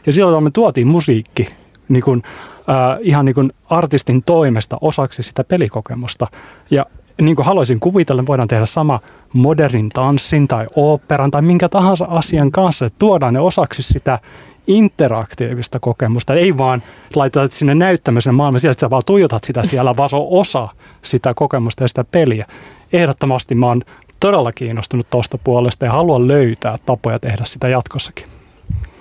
Ja 0.06 0.14
silloin 0.14 0.44
me 0.44 0.52
tuotiin 0.52 0.88
musiikki 0.88 1.50
niin 1.90 2.04
kuin, 2.04 2.24
äh, 2.70 2.98
ihan 3.02 3.26
niin 3.26 3.36
kuin 3.36 3.52
artistin 3.70 4.24
toimesta 4.24 4.78
osaksi 4.82 5.24
sitä 5.24 5.44
pelikokemusta. 5.44 6.28
Ja 6.72 6.86
niin 7.22 7.36
kuin 7.36 7.46
haluaisin 7.46 7.80
kuvitella, 7.80 8.26
voidaan 8.28 8.48
tehdä 8.48 8.66
sama 8.66 9.00
modernin 9.34 9.90
tanssin 9.90 10.48
tai 10.48 10.68
oopperan 10.76 11.32
tai 11.32 11.42
minkä 11.42 11.70
tahansa 11.70 12.06
asian 12.10 12.52
kanssa, 12.52 12.86
että 12.86 13.00
tuodaan 13.00 13.34
ne 13.34 13.40
osaksi 13.40 13.84
sitä 13.84 14.20
interaktiivista 14.68 15.80
kokemusta. 15.80 16.34
Ei 16.34 16.58
vaan 16.58 16.84
laiteta 17.16 17.56
sinne 17.56 17.76
näyttämisen 17.76 18.36
maailman 18.36 18.60
siellä, 18.60 18.80
sä 18.80 18.90
vaan 18.90 19.04
tuijotat 19.06 19.44
sitä 19.44 19.64
siellä, 19.64 19.96
vaan 19.98 20.10
se 20.10 20.16
on 20.16 20.28
osa 20.30 20.68
sitä 21.02 21.34
kokemusta 21.34 21.84
ja 21.84 21.88
sitä 21.88 22.04
peliä. 22.04 22.46
Ehdottomasti 22.94 23.56
mä 23.56 23.66
oon 23.66 23.82
todella 24.20 24.52
kiinnostunut 24.52 25.10
tuosta 25.10 25.38
puolesta 25.38 25.86
ja 25.86 25.92
haluan 25.92 26.28
löytää 26.28 26.78
tapoja 26.86 27.20
tehdä 27.20 27.46
sitä 27.46 27.68
jatkossakin. 27.68 28.37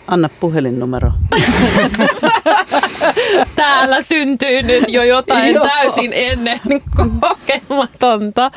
Anna 0.07 0.29
puhelinnumero. 0.41 1.13
Täällä 3.57 4.03
syntyy 4.03 4.63
nyt 4.63 4.85
jo 4.89 5.03
jotain 5.03 5.57
täysin 5.63 6.11
ennen 6.15 6.61
kokematonta. 7.21 8.51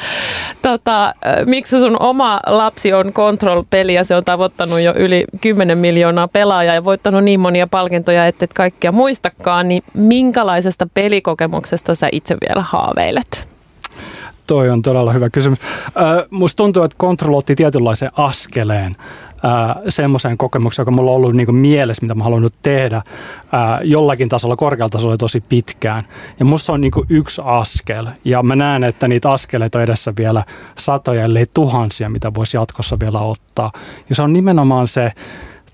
Tota, 0.62 1.14
miksi 1.46 1.80
sun 1.80 1.98
oma 2.00 2.40
lapsi 2.48 2.94
on 2.94 3.14
Control-peli 3.14 3.94
ja 3.94 4.04
se 4.04 4.16
on 4.16 4.26
tavoittanut 4.26 4.80
jo 4.80 4.94
yli 4.96 5.26
10 5.42 5.78
miljoonaa 5.78 6.28
pelaajaa 6.28 6.76
ja 6.76 6.84
voittanut 6.84 7.24
niin 7.24 7.40
monia 7.40 7.68
palkintoja, 7.68 8.28
että 8.28 8.46
et 8.46 8.54
kaikkia 8.54 8.92
muistakaan, 8.92 9.68
niin 9.68 9.84
minkälaisesta 9.94 10.88
pelikokemuksesta 10.94 11.96
sä 11.96 12.10
itse 12.12 12.38
vielä 12.42 12.66
haaveilet? 12.68 13.50
Toi 14.48 14.70
on 14.70 14.82
todella 14.82 15.14
hyvä 15.14 15.30
kysymys. 15.30 15.60
Äh, 15.62 16.28
musta 16.30 16.58
tuntuu, 16.58 16.84
että 16.84 16.98
Control 16.98 17.34
otti 17.34 17.56
tietynlaisen 17.56 18.10
askeleen 18.18 18.96
semmoiseen 19.90 20.38
kokemukseen, 20.38 20.82
joka 20.84 20.92
mulla 20.92 21.12
on 21.12 21.18
ollut 21.18 21.36
niin 21.36 21.56
mielessä, 21.56 22.02
mitä 22.02 22.16
mä 22.16 22.24
halunnut 22.24 22.54
tehdä 22.62 23.02
ää, 23.52 23.80
jollakin 23.84 24.30
tasolla, 24.30 24.56
korkealla 24.56 24.90
tasolla 24.90 25.18
tosi 25.18 25.42
pitkään. 25.42 26.04
Ja 26.40 26.46
musta 26.46 26.66
se 26.66 26.72
on 26.72 26.82
niin 26.82 26.92
yksi 27.10 27.42
askel. 27.46 28.08
Ja 28.26 28.44
mä 28.44 28.56
näen, 28.56 28.84
että 28.84 29.08
niitä 29.08 29.32
askeleita 29.32 29.78
on 29.80 29.84
edessä 29.84 30.14
vielä 30.18 30.44
satoja, 30.78 31.24
ellei 31.24 31.46
tuhansia, 31.54 32.10
mitä 32.10 32.34
voisi 32.34 32.58
jatkossa 32.58 32.98
vielä 33.00 33.20
ottaa. 33.20 33.72
Ja 34.10 34.16
se 34.16 34.22
on 34.22 34.34
nimenomaan 34.34 34.88
se 34.88 35.12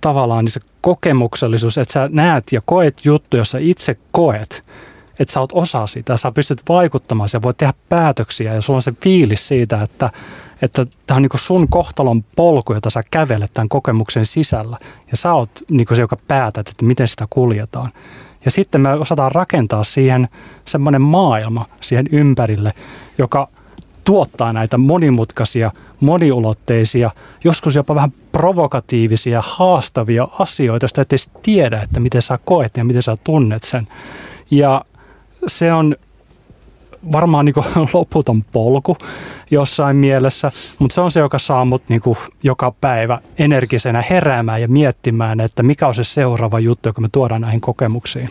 tavallaan 0.01 0.45
niin 0.45 0.51
se 0.51 0.59
kokemuksellisuus, 0.82 1.78
että 1.78 1.93
sä 1.93 2.09
näet 2.11 2.51
ja 2.51 2.61
koet 2.66 3.05
juttu, 3.05 3.38
jossa 3.38 3.57
itse 3.57 3.97
koet, 4.11 4.63
että 5.20 5.34
sä 5.34 5.39
oot 5.39 5.51
osa 5.53 5.88
sitä, 5.88 6.18
sä 6.18 6.32
pystyt 6.32 6.61
vaikuttamaan, 6.70 7.30
sä 7.30 7.41
voit 7.41 7.57
tehdä 7.57 7.74
päätöksiä 7.89 8.53
ja 8.53 8.61
sulla 8.61 8.78
on 8.78 8.82
se 8.82 8.93
fiilis 9.03 9.47
siitä, 9.47 9.82
että 9.82 10.09
että 10.61 10.85
tämä 11.07 11.15
on 11.15 11.21
niin 11.21 11.29
sun 11.35 11.67
kohtalon 11.69 12.23
polku, 12.35 12.73
jota 12.73 12.89
sä 12.89 13.03
kävelet 13.11 13.53
tämän 13.53 13.69
kokemuksen 13.69 14.25
sisällä. 14.25 14.77
Ja 15.11 15.17
sä 15.17 15.33
oot 15.33 15.49
niin 15.71 15.87
se, 15.93 16.01
joka 16.01 16.17
päätät, 16.27 16.67
että 16.67 16.85
miten 16.85 17.07
sitä 17.07 17.25
kuljetaan. 17.29 17.91
Ja 18.45 18.51
sitten 18.51 18.81
me 18.81 18.93
osataan 18.93 19.31
rakentaa 19.31 19.83
siihen 19.83 20.27
semmoinen 20.65 21.01
maailma 21.01 21.65
siihen 21.81 22.07
ympärille, 22.11 22.73
joka 23.17 23.47
tuottaa 24.03 24.53
näitä 24.53 24.77
monimutkaisia, 24.77 25.71
moniulotteisia, 25.99 27.11
joskus 27.43 27.75
jopa 27.75 27.95
vähän 27.95 28.13
provokatiivisia, 28.31 29.43
haastavia 29.45 30.27
asioita, 30.39 30.83
joista 30.83 31.01
et 31.01 31.13
edes 31.13 31.31
tiedä, 31.43 31.81
että 31.81 31.99
miten 31.99 32.21
sä 32.21 32.39
koet 32.45 32.77
ja 32.77 32.85
miten 32.85 33.03
sä 33.03 33.15
tunnet 33.23 33.63
sen. 33.63 33.87
Ja 34.51 34.81
se 35.47 35.73
on 35.73 35.95
varmaan 37.11 37.45
niin 37.45 37.55
loputon 37.93 38.43
polku 38.43 38.97
jossain 39.51 39.97
mielessä, 39.97 40.51
mutta 40.79 40.95
se 40.95 41.01
on 41.01 41.11
se, 41.11 41.19
joka 41.19 41.39
saa 41.39 41.65
mut 41.65 41.83
niin 41.89 42.01
joka 42.43 42.71
päivä 42.81 43.19
energisenä 43.39 44.03
heräämään 44.09 44.61
ja 44.61 44.67
miettimään, 44.67 45.39
että 45.39 45.63
mikä 45.63 45.87
on 45.87 45.95
se 45.95 46.03
seuraava 46.03 46.59
juttu, 46.59 46.89
joka 46.89 47.01
me 47.01 47.07
tuodaan 47.11 47.41
näihin 47.41 47.61
kokemuksiin. 47.61 48.29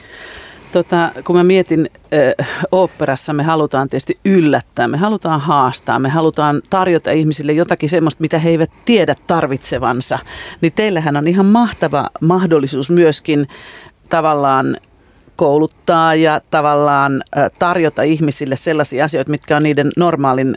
Tota, 0.72 1.10
kun 1.24 1.36
mä 1.36 1.44
mietin 1.44 1.90
äh, 2.38 2.48
oopperassa, 2.72 3.32
me 3.32 3.42
halutaan 3.42 3.88
tietysti 3.88 4.18
yllättää, 4.24 4.88
me 4.88 4.96
halutaan 4.96 5.40
haastaa, 5.40 5.98
me 5.98 6.08
halutaan 6.08 6.62
tarjota 6.70 7.10
ihmisille 7.10 7.52
jotakin 7.52 7.88
semmoista, 7.88 8.20
mitä 8.20 8.38
he 8.38 8.50
eivät 8.50 8.70
tiedä 8.84 9.14
tarvitsevansa. 9.26 10.18
Niin 10.60 10.72
teillähän 10.72 11.16
on 11.16 11.28
ihan 11.28 11.46
mahtava 11.46 12.10
mahdollisuus 12.20 12.90
myöskin 12.90 13.48
tavallaan 14.10 14.76
kouluttaa 15.36 16.14
ja 16.14 16.40
tavallaan 16.50 17.22
tarjota 17.58 18.02
ihmisille 18.02 18.56
sellaisia 18.56 19.04
asioita, 19.04 19.30
mitkä 19.30 19.56
on 19.56 19.62
niiden 19.62 19.92
normaalin 19.96 20.54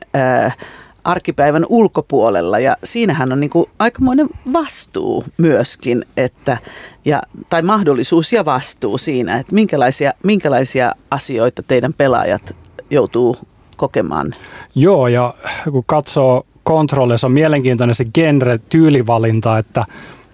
arkipäivän 1.03 1.65
ulkopuolella. 1.69 2.59
Ja 2.59 2.77
siinähän 2.83 3.31
on 3.31 3.39
niin 3.39 3.49
kuin 3.49 3.65
aikamoinen 3.79 4.29
vastuu 4.53 5.23
myöskin, 5.37 6.05
että, 6.17 6.57
ja, 7.05 7.21
tai 7.49 7.61
mahdollisuus 7.61 8.33
ja 8.33 8.45
vastuu 8.45 8.97
siinä, 8.97 9.37
että 9.37 9.55
minkälaisia, 9.55 10.13
minkälaisia 10.23 10.91
asioita 11.11 11.63
teidän 11.67 11.93
pelaajat 11.93 12.55
joutuu 12.89 13.37
kokemaan. 13.77 14.33
Joo, 14.75 15.07
ja 15.07 15.33
kun 15.71 15.83
katsoo 15.85 16.45
kontrolli. 16.63 17.17
Se 17.17 17.25
on 17.25 17.31
mielenkiintoinen 17.31 17.95
se 17.95 18.05
genre-tyylivalinta, 18.13 19.57
että 19.57 19.85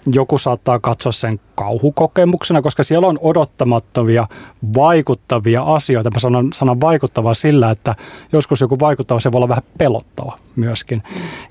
joku 0.08 0.38
saattaa 0.38 0.80
katsoa 0.80 1.12
sen 1.12 1.40
kauhukokemuksena, 1.56 2.62
koska 2.62 2.84
siellä 2.84 3.08
on 3.08 3.20
odottamattomia, 3.22 4.28
vaikuttavia 4.76 5.64
asioita. 5.64 6.10
Mä 6.10 6.20
sanon, 6.20 6.54
sanon 6.54 6.82
vaikuttavaa 6.82 7.34
sillä, 7.34 7.72
että 7.72 7.96
joskus 8.32 8.62
joku 8.62 8.80
vaikuttava, 8.80 9.20
se 9.20 9.32
voi 9.32 9.38
olla 9.40 9.50
vähän 9.50 9.64
pelottava 9.78 10.38
myöskin. 10.56 11.04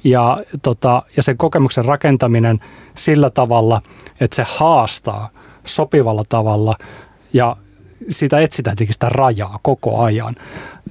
Ja, 0.05 0.39
tota, 0.63 1.03
ja 1.17 1.23
sen 1.23 1.37
kokemuksen 1.37 1.85
rakentaminen 1.85 2.61
sillä 2.95 3.31
tavalla, 3.31 3.83
että 4.21 4.37
se 4.37 4.47
haastaa 4.49 5.29
sopivalla 5.65 6.25
tavalla 6.29 6.77
ja 7.33 7.57
sitä 8.09 8.41
etsitään 8.41 8.77
tietenkin 8.77 8.93
sitä 8.95 9.09
rajaa 9.09 9.59
koko 9.63 10.03
ajan. 10.03 10.35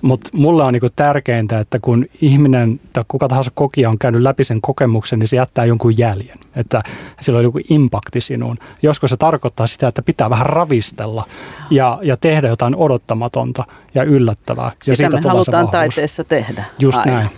Mutta 0.01 0.29
mulle 0.33 0.63
on 0.63 0.73
niinku 0.73 0.89
tärkeintä, 0.95 1.59
että 1.59 1.79
kun 1.79 2.05
ihminen 2.21 2.79
tai 2.93 3.03
kuka 3.07 3.27
tahansa 3.27 3.51
kokija 3.53 3.89
on 3.89 3.99
käynyt 3.99 4.21
läpi 4.21 4.43
sen 4.43 4.61
kokemuksen, 4.61 5.19
niin 5.19 5.27
se 5.27 5.35
jättää 5.35 5.65
jonkun 5.65 5.97
jäljen. 5.97 6.39
Että 6.55 6.81
sillä 7.21 7.37
on 7.37 7.43
joku 7.43 7.59
impakti 7.69 8.21
sinuun. 8.21 8.57
Joskus 8.81 9.09
se 9.09 9.17
tarkoittaa 9.17 9.67
sitä, 9.67 9.87
että 9.87 10.01
pitää 10.01 10.29
vähän 10.29 10.45
ravistella 10.45 11.25
ja, 11.69 11.99
ja 12.01 12.17
tehdä 12.17 12.47
jotain 12.47 12.75
odottamatonta 12.75 13.63
ja 13.95 14.03
yllättävää. 14.03 14.71
Sitä 14.81 14.91
ja 14.91 14.95
siitä 14.95 15.21
me 15.21 15.29
halutaan 15.29 15.69
taiteessa 15.69 16.23
tehdä. 16.23 16.65
Just 16.79 16.99
aina. 16.99 17.13
näin, 17.13 17.29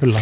kyllä. 0.00 0.20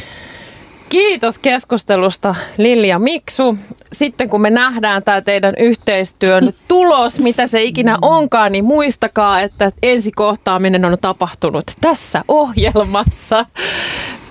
Kiitos 0.88 1.38
keskustelusta 1.38 2.34
Lilja 2.58 2.88
ja 2.88 2.98
Miksu. 2.98 3.58
Sitten 3.92 4.30
kun 4.30 4.40
me 4.40 4.50
nähdään 4.50 5.02
tämä 5.02 5.20
teidän 5.20 5.54
yhteistyön 5.58 6.52
tulos, 6.68 7.20
mitä 7.20 7.46
se 7.46 7.62
ikinä 7.62 7.98
onkaan, 8.02 8.52
niin 8.52 8.64
muistakaa, 8.64 9.40
että 9.40 9.72
ensi 9.82 10.12
kohtaaminen 10.12 10.84
on 10.84 10.98
tapahtunut 11.00 11.64
tässä 11.80 12.24
ohjelmassa. 12.28 13.46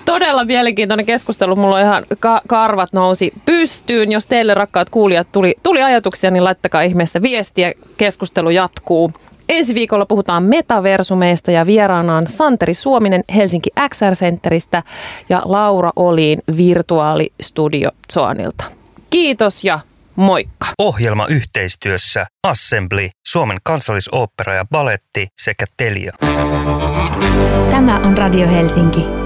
Todella 0.04 0.44
mielenkiintoinen 0.44 1.06
keskustelu. 1.06 1.56
Mulla 1.56 1.76
on 1.76 1.82
ihan 1.82 2.04
ka- 2.20 2.42
karvat 2.46 2.92
nousi 2.92 3.32
pystyyn. 3.44 4.12
Jos 4.12 4.26
teille 4.26 4.54
rakkaat 4.54 4.90
kuulijat 4.90 5.32
tuli, 5.32 5.54
tuli 5.62 5.82
ajatuksia, 5.82 6.30
niin 6.30 6.44
laittakaa 6.44 6.82
ihmeessä 6.82 7.22
viestiä. 7.22 7.72
Keskustelu 7.96 8.50
jatkuu. 8.50 9.12
Ensi 9.48 9.74
viikolla 9.74 10.06
puhutaan 10.06 10.42
metaversumeista 10.42 11.50
ja 11.50 11.66
vieraana 11.66 12.16
on 12.16 12.26
Santeri 12.26 12.74
Suominen 12.74 13.24
Helsinki 13.34 13.70
XR 13.88 14.14
Centeristä 14.14 14.82
ja 15.28 15.42
Laura 15.44 15.92
Oliin 15.96 16.38
Virtuaalistudio 16.56 17.90
Zoanilta. 18.12 18.64
Kiitos 19.10 19.64
ja 19.64 19.80
moikka! 20.16 20.66
Ohjelma 20.78 21.26
yhteistyössä 21.26 22.26
Assembly, 22.46 23.08
Suomen 23.28 23.58
kansallisooppera 23.62 24.54
ja 24.54 24.64
baletti 24.70 25.26
sekä 25.38 25.64
Telia. 25.76 26.12
Tämä 27.70 27.96
on 27.96 28.18
Radio 28.18 28.48
Helsinki. 28.48 29.25